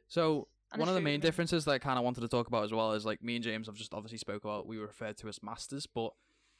[0.09, 2.49] So And one of the food, main differences that I kind of wanted to talk
[2.49, 4.87] about as well is like me and James have just obviously spoke about we were
[4.87, 6.12] referred to as masters, but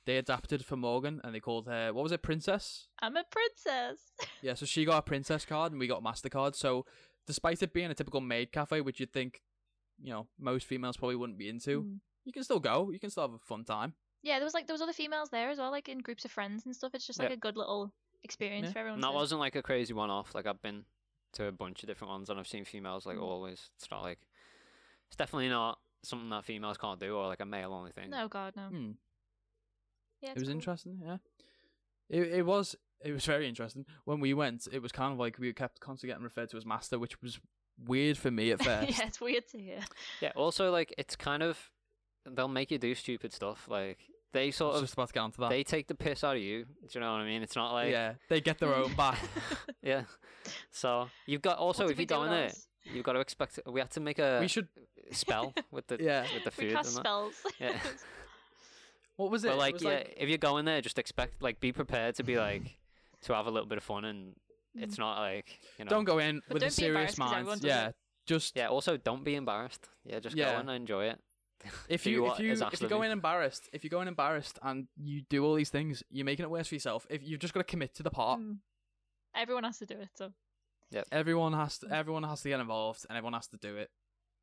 [0.07, 2.87] they adapted for Morgan and they called her what was it, princess?
[3.03, 3.99] I'm a princess.
[4.43, 6.55] Yeah, so she got a princess card and we got a mastercard.
[6.55, 6.87] So
[7.27, 9.43] despite it being a typical maid cafe, which you'd think,
[10.01, 11.99] you know, most females probably wouldn't be into, Mm.
[12.25, 12.91] you can still go.
[12.93, 13.95] You can still have a fun time.
[14.23, 16.31] Yeah, there was like there was other females there as well, like in groups of
[16.31, 16.93] friends and stuff.
[16.95, 17.35] It's just like Yeah.
[17.35, 17.93] a good little
[18.23, 18.73] experience Yeah.
[18.73, 18.97] for everyone.
[18.99, 20.35] and that to- wasn't like a crazy one off.
[20.35, 20.85] Like I've been
[21.37, 23.23] to a bunch of different ones and I've seen females like Mm.
[23.23, 23.71] always.
[23.77, 24.19] It's not like
[25.07, 28.11] it's definitely not something that females can't do or like a male only thing.
[28.11, 28.69] No, God, no.
[28.69, 28.91] Hmm.
[30.23, 30.53] Yeah, it was cool.
[30.53, 31.17] interesting, yeah.
[32.09, 33.85] It it was it was very interesting.
[34.05, 36.65] When we went, it was kind of like we kept constantly getting referred to as
[36.67, 37.39] master, which was
[37.85, 38.99] weird for me at first.
[38.99, 39.81] yeah, it's weird to hear.
[40.21, 40.33] Yeah.
[40.35, 41.71] Also, like it's kind of
[42.25, 43.69] they'll make you do stupid stuff.
[43.69, 43.99] Like
[44.33, 45.51] they I was sort of just about to get onto that.
[45.51, 46.65] they take the piss out of you.
[46.65, 47.43] Do you know what I mean?
[47.43, 49.19] It's not like yeah, they get their own back.
[49.83, 50.03] yeah.
[50.71, 52.51] So you've got also if you do go in there,
[52.85, 53.61] you've got to expect.
[53.67, 54.69] We had to make a we should.
[55.13, 56.23] spell with the Yeah.
[56.35, 56.75] with the We food.
[56.75, 57.01] cast and that.
[57.09, 57.35] spells.
[57.61, 57.79] Yeah.
[59.17, 59.49] What was it?
[59.49, 62.17] But It like, was yeah, if you go in there, just expect like be prepared
[62.17, 62.79] to be like
[63.23, 64.35] to have a little bit of fun, and
[64.75, 65.01] it's mm.
[65.01, 65.89] not like you know.
[65.89, 67.65] Don't go in But with a serious embarrassed 'cause everyone mind.
[67.65, 67.91] Yeah,
[68.27, 68.69] just Yeah.
[68.69, 69.89] Also, don't be embarrassed.
[70.05, 70.53] Yeah, just Yeah.
[70.53, 71.19] go in and enjoy it.
[71.89, 74.09] If do you what if you if you go in embarrassed, if you go in
[74.09, 77.07] embarrassed and you do all these things, you're making it worse for yourself.
[77.11, 78.59] If you've just got to commit to the part, Mm.
[79.37, 80.09] Everyone has to do it.
[80.15, 80.33] So
[80.91, 83.91] yeah, everyone has to everyone has to get involved and everyone has to do it,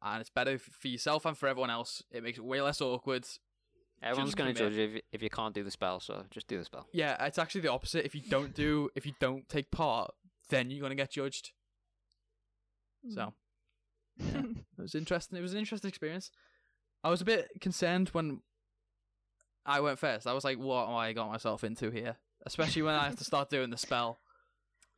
[0.02, 2.04] and it's better for yourself and for everyone else.
[2.12, 3.26] It makes it way less awkward.
[4.02, 6.58] Everyone's gonna judge you if, you if you can't do the spell, so just do
[6.58, 6.88] the spell.
[6.94, 8.06] Yeah, it's actually the opposite.
[8.06, 10.12] If you don't do, if you don't take part,
[10.50, 11.52] then you're gonna get judged.
[13.08, 13.14] Mm.
[13.14, 13.34] So
[14.20, 15.38] it was interesting.
[15.38, 16.30] It was an interesting experience.
[17.04, 18.42] I was a bit concerned when
[19.66, 20.28] I went first.
[20.28, 23.24] I was like, "What am I got myself into here?" Especially when I have to
[23.24, 24.20] start doing the spell.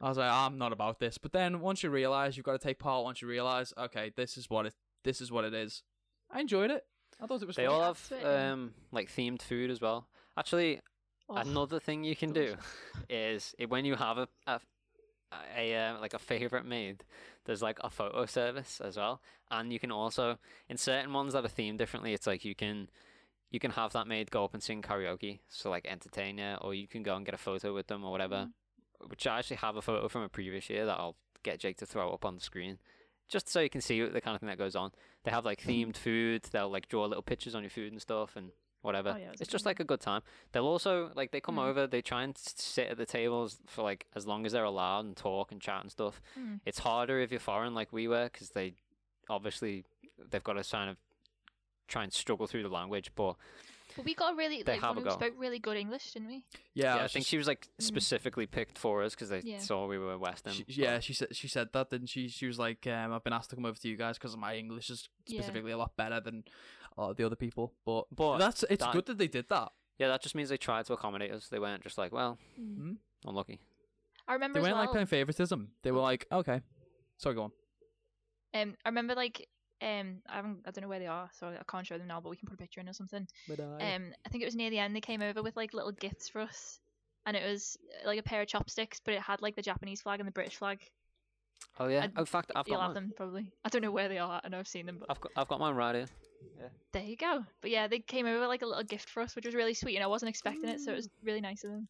[0.02, 2.68] I was like, "I'm not about this." But then once you realize you've got to
[2.68, 5.84] take part, once you realize, okay, this is what it, this is what it is.
[6.30, 6.84] I enjoyed it.
[7.22, 7.56] I thought it was.
[7.56, 7.76] They fun.
[7.76, 8.52] all have that's it, yeah.
[8.52, 10.08] um like themed food as well.
[10.38, 10.82] Actually,
[11.28, 12.56] Oh, another thing you can do
[13.10, 14.60] is when you have a a,
[15.58, 17.04] a uh, like a favorite maid,
[17.46, 19.22] there's like a photo service as well,
[19.52, 20.38] and you can also
[20.70, 22.14] in certain ones that are themed differently.
[22.14, 22.90] It's like you can
[23.52, 26.74] you can have that maid go up and sing karaoke, so like entertain you, or
[26.74, 28.50] you can go and get a photo with them or whatever.
[29.08, 31.86] Which I actually have a photo from a previous year that I'll get Jake to
[31.86, 32.80] throw up on the screen.
[33.28, 34.92] Just so you can see the kind of thing that goes on.
[35.24, 36.44] They have like themed food.
[36.52, 38.52] They'll like draw little pictures on your food and stuff and
[38.86, 39.14] whatever.
[39.16, 40.22] Oh, yeah, that's it's just like a good time.
[40.52, 41.66] They'll also like they come Mm.
[41.68, 41.88] over.
[41.88, 45.16] They try and sit at the tables for like as long as they're allowed and
[45.18, 46.22] talk and chat and stuff.
[46.40, 46.60] Mm.
[46.66, 48.76] It's harder if you're foreign like we were because they
[49.30, 49.84] obviously
[50.30, 50.98] they've got to kind of
[51.88, 53.12] try and struggle through the language.
[53.16, 53.36] But
[53.96, 56.28] But we got really They like have one a who spoke really good English, didn't
[56.28, 56.44] we?
[56.74, 57.84] Yeah, yeah, I I was think she was like Mm.
[57.84, 59.60] specifically picked for us because they Yeah.
[59.60, 60.54] saw we were Western.
[60.54, 62.28] She, yeah, she said she said that, didn't she?
[62.28, 64.56] She was like, um, "I've been asked to come over to you guys because my
[64.58, 65.40] English is Yeah.
[65.42, 66.44] specifically a lot better than
[66.98, 69.48] a lot of the other people." But, But that's it's that- good that they did
[69.50, 69.72] that.
[69.98, 71.48] yeah, that just means they tried to accommodate us.
[71.50, 72.98] They weren't just like, well, Mm.
[73.26, 73.60] unlucky.
[74.28, 74.84] I remember They as weren't well.
[74.86, 75.72] like playing favoritism.
[75.84, 76.62] They were like, "Okay,
[77.18, 77.52] sorry, go on."
[78.54, 79.48] Um, I remember like
[79.82, 82.22] um, I haven't, I don't know where they are, so I can't show them now.
[82.22, 83.28] But we can put a picture in or something.
[83.48, 84.96] But Um, I think it was near the end.
[84.96, 86.80] They came over with like little gifts for us,
[87.26, 90.02] and it was uh, like a pair of chopsticks, but it had like the Japanese
[90.02, 90.80] flag and the British flag.
[91.78, 92.04] Oh yeah.
[92.06, 93.04] I'd- Oh, in fact, I've You'll got have mine.
[93.10, 93.52] them probably.
[93.66, 94.40] I don't know where they are.
[94.44, 96.08] I know I've seen them, but I've got I've got mine right here.
[96.94, 97.44] There you go.
[97.62, 99.74] But yeah, they came over with, like a little gift for us, which was really
[99.74, 101.88] sweet, and I wasn't expecting it, so it was really nice of them.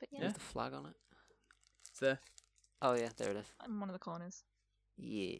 [0.00, 0.94] But yeah, There's the flag on it.
[1.90, 2.18] It's there.
[2.82, 3.46] Oh yeah, there it is.
[3.66, 4.42] in one of the corners.
[4.96, 5.38] Yeah.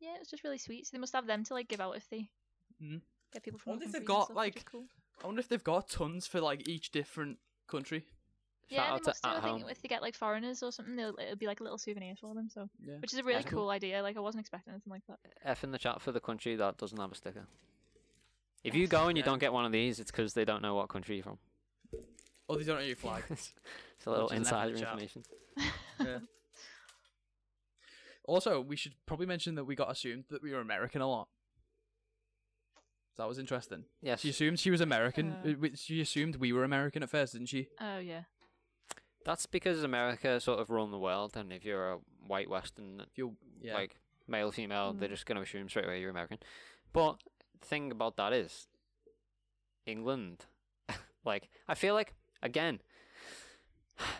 [0.00, 0.86] Yeah, it was just really sweet.
[0.86, 2.28] So they must have them to like give out if they
[2.82, 3.00] Mhm.
[3.32, 3.70] get people from.
[3.70, 4.86] wonder if they've got, stuff, like, cool.
[5.22, 7.38] I wonder if they've got tons for like each different
[7.68, 8.04] country.
[8.68, 9.28] Shout Yeah, out they to must do.
[9.28, 9.70] At I think Home.
[9.70, 12.34] if they get like foreigners or something, they'll, it'll be like a little souvenir for
[12.34, 12.48] them.
[12.50, 12.96] So, Yeah.
[12.98, 13.48] which is a really Yeah.
[13.50, 14.02] cool idea.
[14.02, 15.18] Like I wasn't expecting anything like that.
[15.44, 17.46] F in the chat for the country that doesn't have a sticker.
[18.64, 19.26] If you go and you Yeah.
[19.26, 21.38] don't get one of these, it's because they don't know what country you're from.
[22.48, 23.22] Oh, they don't know your flag.
[23.30, 23.52] it's
[24.06, 25.22] a little Which is an F in insider information.
[26.00, 26.18] yeah.
[28.24, 31.28] Also, we should probably mention that we got assumed that we were American a lot.
[33.16, 33.84] That was interesting.
[34.02, 34.20] Yes.
[34.20, 35.32] She assumed she was American.
[35.32, 35.66] Uh.
[35.66, 37.68] uh, She assumed we were American at first, didn't she?
[37.80, 38.22] Oh yeah.
[39.26, 43.18] That's because America sort of run the world, and if you're a white Western, If
[43.18, 43.74] you, yeah.
[43.74, 43.96] like
[44.28, 45.12] male, female, they're Mm.
[45.12, 46.38] just going to assume straight away you're American.
[46.92, 47.20] But
[47.60, 48.68] the thing about that is,
[49.84, 50.46] England,
[51.24, 52.80] like I feel like again,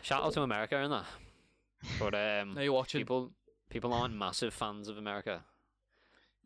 [0.03, 1.07] shout out to America and that,
[1.99, 3.01] but um, now you're watching.
[3.01, 3.33] people
[3.71, 5.45] people aren't massive fans of America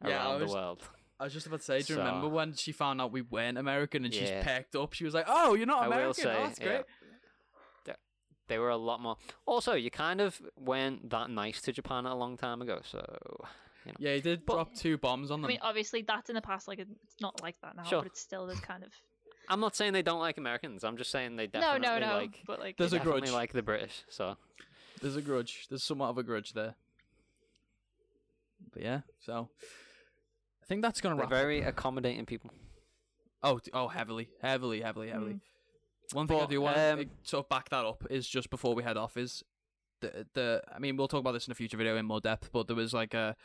[0.06, 0.82] Yeah, I around was- the world.
[1.18, 3.58] I was just about to say, do you remember when she found out we weren't
[3.58, 4.94] American and she's packed up?
[4.94, 6.06] She was like, "Oh, you're not I American.
[6.06, 6.86] will say, oh, that's great." th-
[8.50, 9.16] they were a lot more.
[9.46, 13.00] Also, you kind of weren't that nice to Japan a long time ago, so
[13.98, 15.48] Yeah, he did But- drop two bombs on them.
[15.48, 16.68] I mean, obviously that's in the past.
[16.68, 18.00] Like it's not like that now, Sure.
[18.02, 18.92] but it's still this kind of.
[19.48, 20.84] I'm not saying they don't like Americans.
[20.84, 22.14] I'm just saying they No, definitely no, no.
[22.18, 23.32] like but like, There's they a definitely grudge.
[23.32, 24.04] like the British.
[24.10, 24.36] So
[25.00, 25.66] There's a grudge.
[25.68, 26.74] There's somewhat of a grudge there.
[28.72, 29.48] But yeah, so
[30.62, 31.30] I think that's gonna they're wrap.
[31.30, 32.50] very accommodating people.
[33.42, 35.32] Oh, oh, heavily, heavily, heavily, heavily.
[35.34, 35.40] Mm.
[36.12, 38.74] One thing I do want to um, sort of back that up is just before
[38.74, 39.42] we head off is
[40.00, 40.62] the the.
[40.74, 42.76] I mean, we'll talk about this in a future video in more depth, but there
[42.76, 43.36] was like a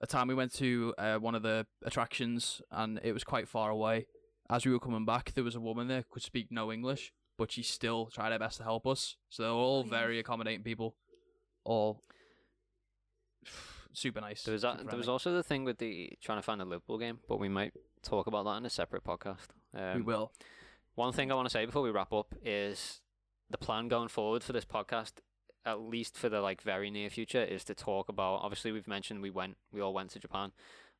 [0.00, 3.70] a time we went to uh, one of the attractions and it was quite far
[3.70, 4.06] away.
[4.50, 7.12] As we were coming back, there was a woman there who could speak no English,
[7.38, 9.16] but she still tried her best to help us.
[9.30, 9.90] So they're all Oh, yeah.
[10.00, 10.96] very accommodating people,
[11.64, 12.02] all
[13.92, 14.42] super nice.
[14.42, 16.98] There was that, there was also the thing with the trying to find a Liverpool
[16.98, 17.72] game, but we might
[18.02, 19.46] talk about that in a separate podcast.
[19.74, 20.32] Um, we will.
[20.94, 23.00] One thing I want to say before we wrap up is
[23.50, 25.12] the plan going forward for this podcast,
[25.64, 28.40] at least for the like very near future, is to talk about.
[28.42, 30.52] Obviously, we've mentioned we went, we all went to Japan.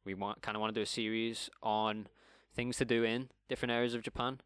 [0.05, 2.07] We want kind of want to do a series on
[2.55, 4.41] things to do in different areas of Japan.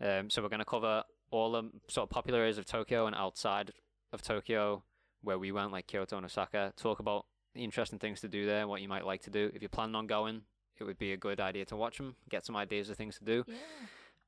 [0.00, 3.16] Um, so we're going to cover all the sort of popular areas of Tokyo and
[3.16, 3.72] outside
[4.12, 4.84] of Tokyo,
[5.22, 6.72] where we went, like Kyoto and Osaka.
[6.76, 9.50] Talk about the interesting things to do there, what you might like to do.
[9.52, 10.42] If you're planning on going,
[10.78, 13.24] it would be a good idea to watch them, get some ideas of things to
[13.24, 13.54] do Yeah.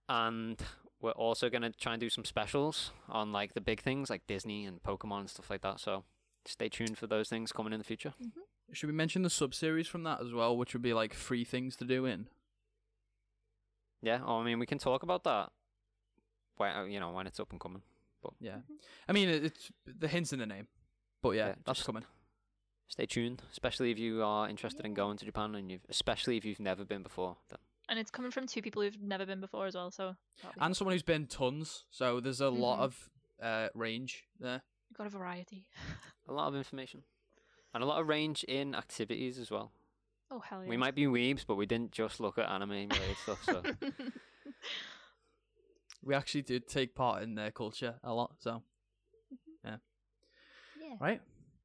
[0.08, 0.60] And
[1.00, 4.26] we're also going to try and do some specials on like the big things like
[4.26, 5.80] Disney and Pokemon and stuff like that.
[5.80, 6.04] So
[6.44, 8.14] stay tuned for those things coming in the future.
[8.20, 8.40] Mm-hmm.
[8.72, 11.44] Should we mention the sub series from that as well, which would be like free
[11.44, 12.26] things to do in?
[14.02, 15.50] Yeah, well, I mean we can talk about that
[16.56, 17.82] when you know when it's up and coming.
[18.22, 18.58] But yeah.
[19.08, 20.66] I mean, it's the hints in the name,
[21.22, 22.04] but yeah, Yeah, that's coming.
[22.88, 26.44] Stay tuned, especially if you are interested in going to Japan and you've especially if
[26.44, 27.36] you've never been before.
[27.48, 30.14] Then And it's coming from two people who've never been before as well, so
[30.60, 32.82] And someone who's been tons, so there's a lot Mhm.
[32.82, 33.10] of
[33.40, 34.62] uh, range there.
[34.90, 35.66] You've got a variety.
[36.28, 37.04] a lot of information
[37.72, 39.72] and a lot of range in activities as well.
[40.30, 40.68] Oh hell yeah.
[40.68, 43.42] We might be weebs, but we didn't just look at anime related stuff.
[43.44, 43.62] So
[46.02, 48.62] We actually did take part in their culture a lot, so
[49.64, 49.76] yeah.
[51.00, 51.20] right.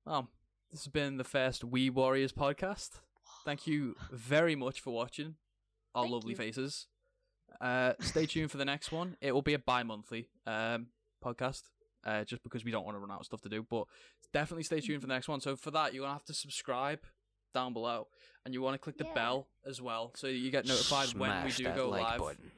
[0.05, 0.30] Well,
[0.71, 2.99] this has been the first Weeb Warriors podcast.
[3.45, 5.36] Thank you very much for watching
[5.96, 6.38] our Thank lovely you.
[6.38, 6.88] faces.
[7.62, 9.16] Uh, stay tuned for the next one.
[9.22, 10.88] It will be a bi-monthly um,
[11.24, 11.62] podcast,
[12.06, 13.66] uh, just because we don't want to run out of stuff to do.
[13.70, 13.86] But
[14.34, 15.39] definitely stay tuned for the next one.
[15.39, 17.00] So for that, you're gonna have to subscribe
[17.54, 18.08] down below,
[18.46, 19.14] and you want to click the Yeah.
[19.14, 22.52] bell as well, so you get notified when we do go like live button.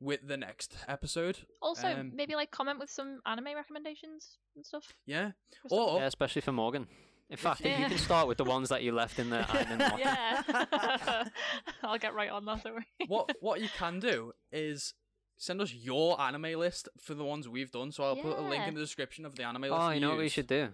[0.00, 1.38] with the next episode.
[1.60, 4.94] Also, Um, maybe like comment with some anime recommendations and stuff.
[5.04, 5.32] Yeah,
[5.70, 6.88] or or Yeah, especially for Morgan.
[7.30, 9.44] In fact, you can start with the ones that you left in there.
[9.50, 10.42] I didn't yeah.
[11.82, 12.64] I'll get right on that.
[12.64, 12.86] Don't worry.
[13.06, 14.94] what what you can do is
[15.36, 17.92] send us your anime list for the ones we've done.
[17.92, 19.74] So I'll put a link in the description of the anime list.
[19.74, 20.70] Oh, we you know what we should do?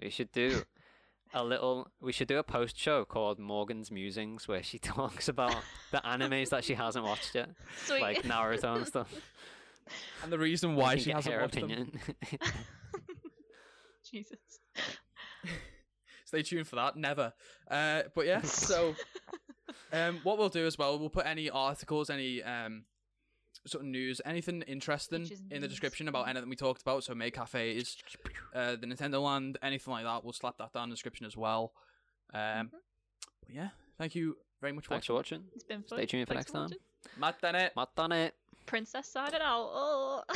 [0.00, 0.62] We should do
[1.32, 1.88] a little.
[2.00, 5.54] We should do a post show called Morgan's Musings, where she talks about
[5.92, 7.50] the animes that she hasn't watched yet,
[7.84, 8.02] Sweet.
[8.02, 9.14] like Naruto and stuff.
[10.24, 11.64] and the reason why she hasn't her watched them.
[11.64, 12.00] opinion.
[14.10, 14.38] Jesus.
[16.32, 16.96] Stay tuned for that.
[16.96, 17.32] Never.
[17.70, 18.40] Uh, but yeah.
[18.44, 18.94] So
[19.92, 22.84] um, what we'll do as well, we'll put any articles, any um,
[23.66, 27.04] sort of news, anything interesting Pictures and in the description about anything we talked about.
[27.04, 27.96] So Maid Cafes,
[28.54, 30.24] uh, the Nintendo Land, anything like that.
[30.24, 31.72] We'll slap that down in the description as well.
[32.32, 32.70] Um, Mhm.
[33.46, 33.68] but yeah.
[33.98, 35.40] Thank you very much for Thanks for watching.
[35.40, 35.52] watching.
[35.54, 35.98] It's been fun.
[35.98, 36.62] Stay tuned for Thanks next time.
[36.62, 36.78] watching.
[37.18, 37.76] Matt Dennett.
[37.76, 38.34] Matt done it.
[38.64, 39.70] Princess signing out.
[39.72, 40.22] Oh.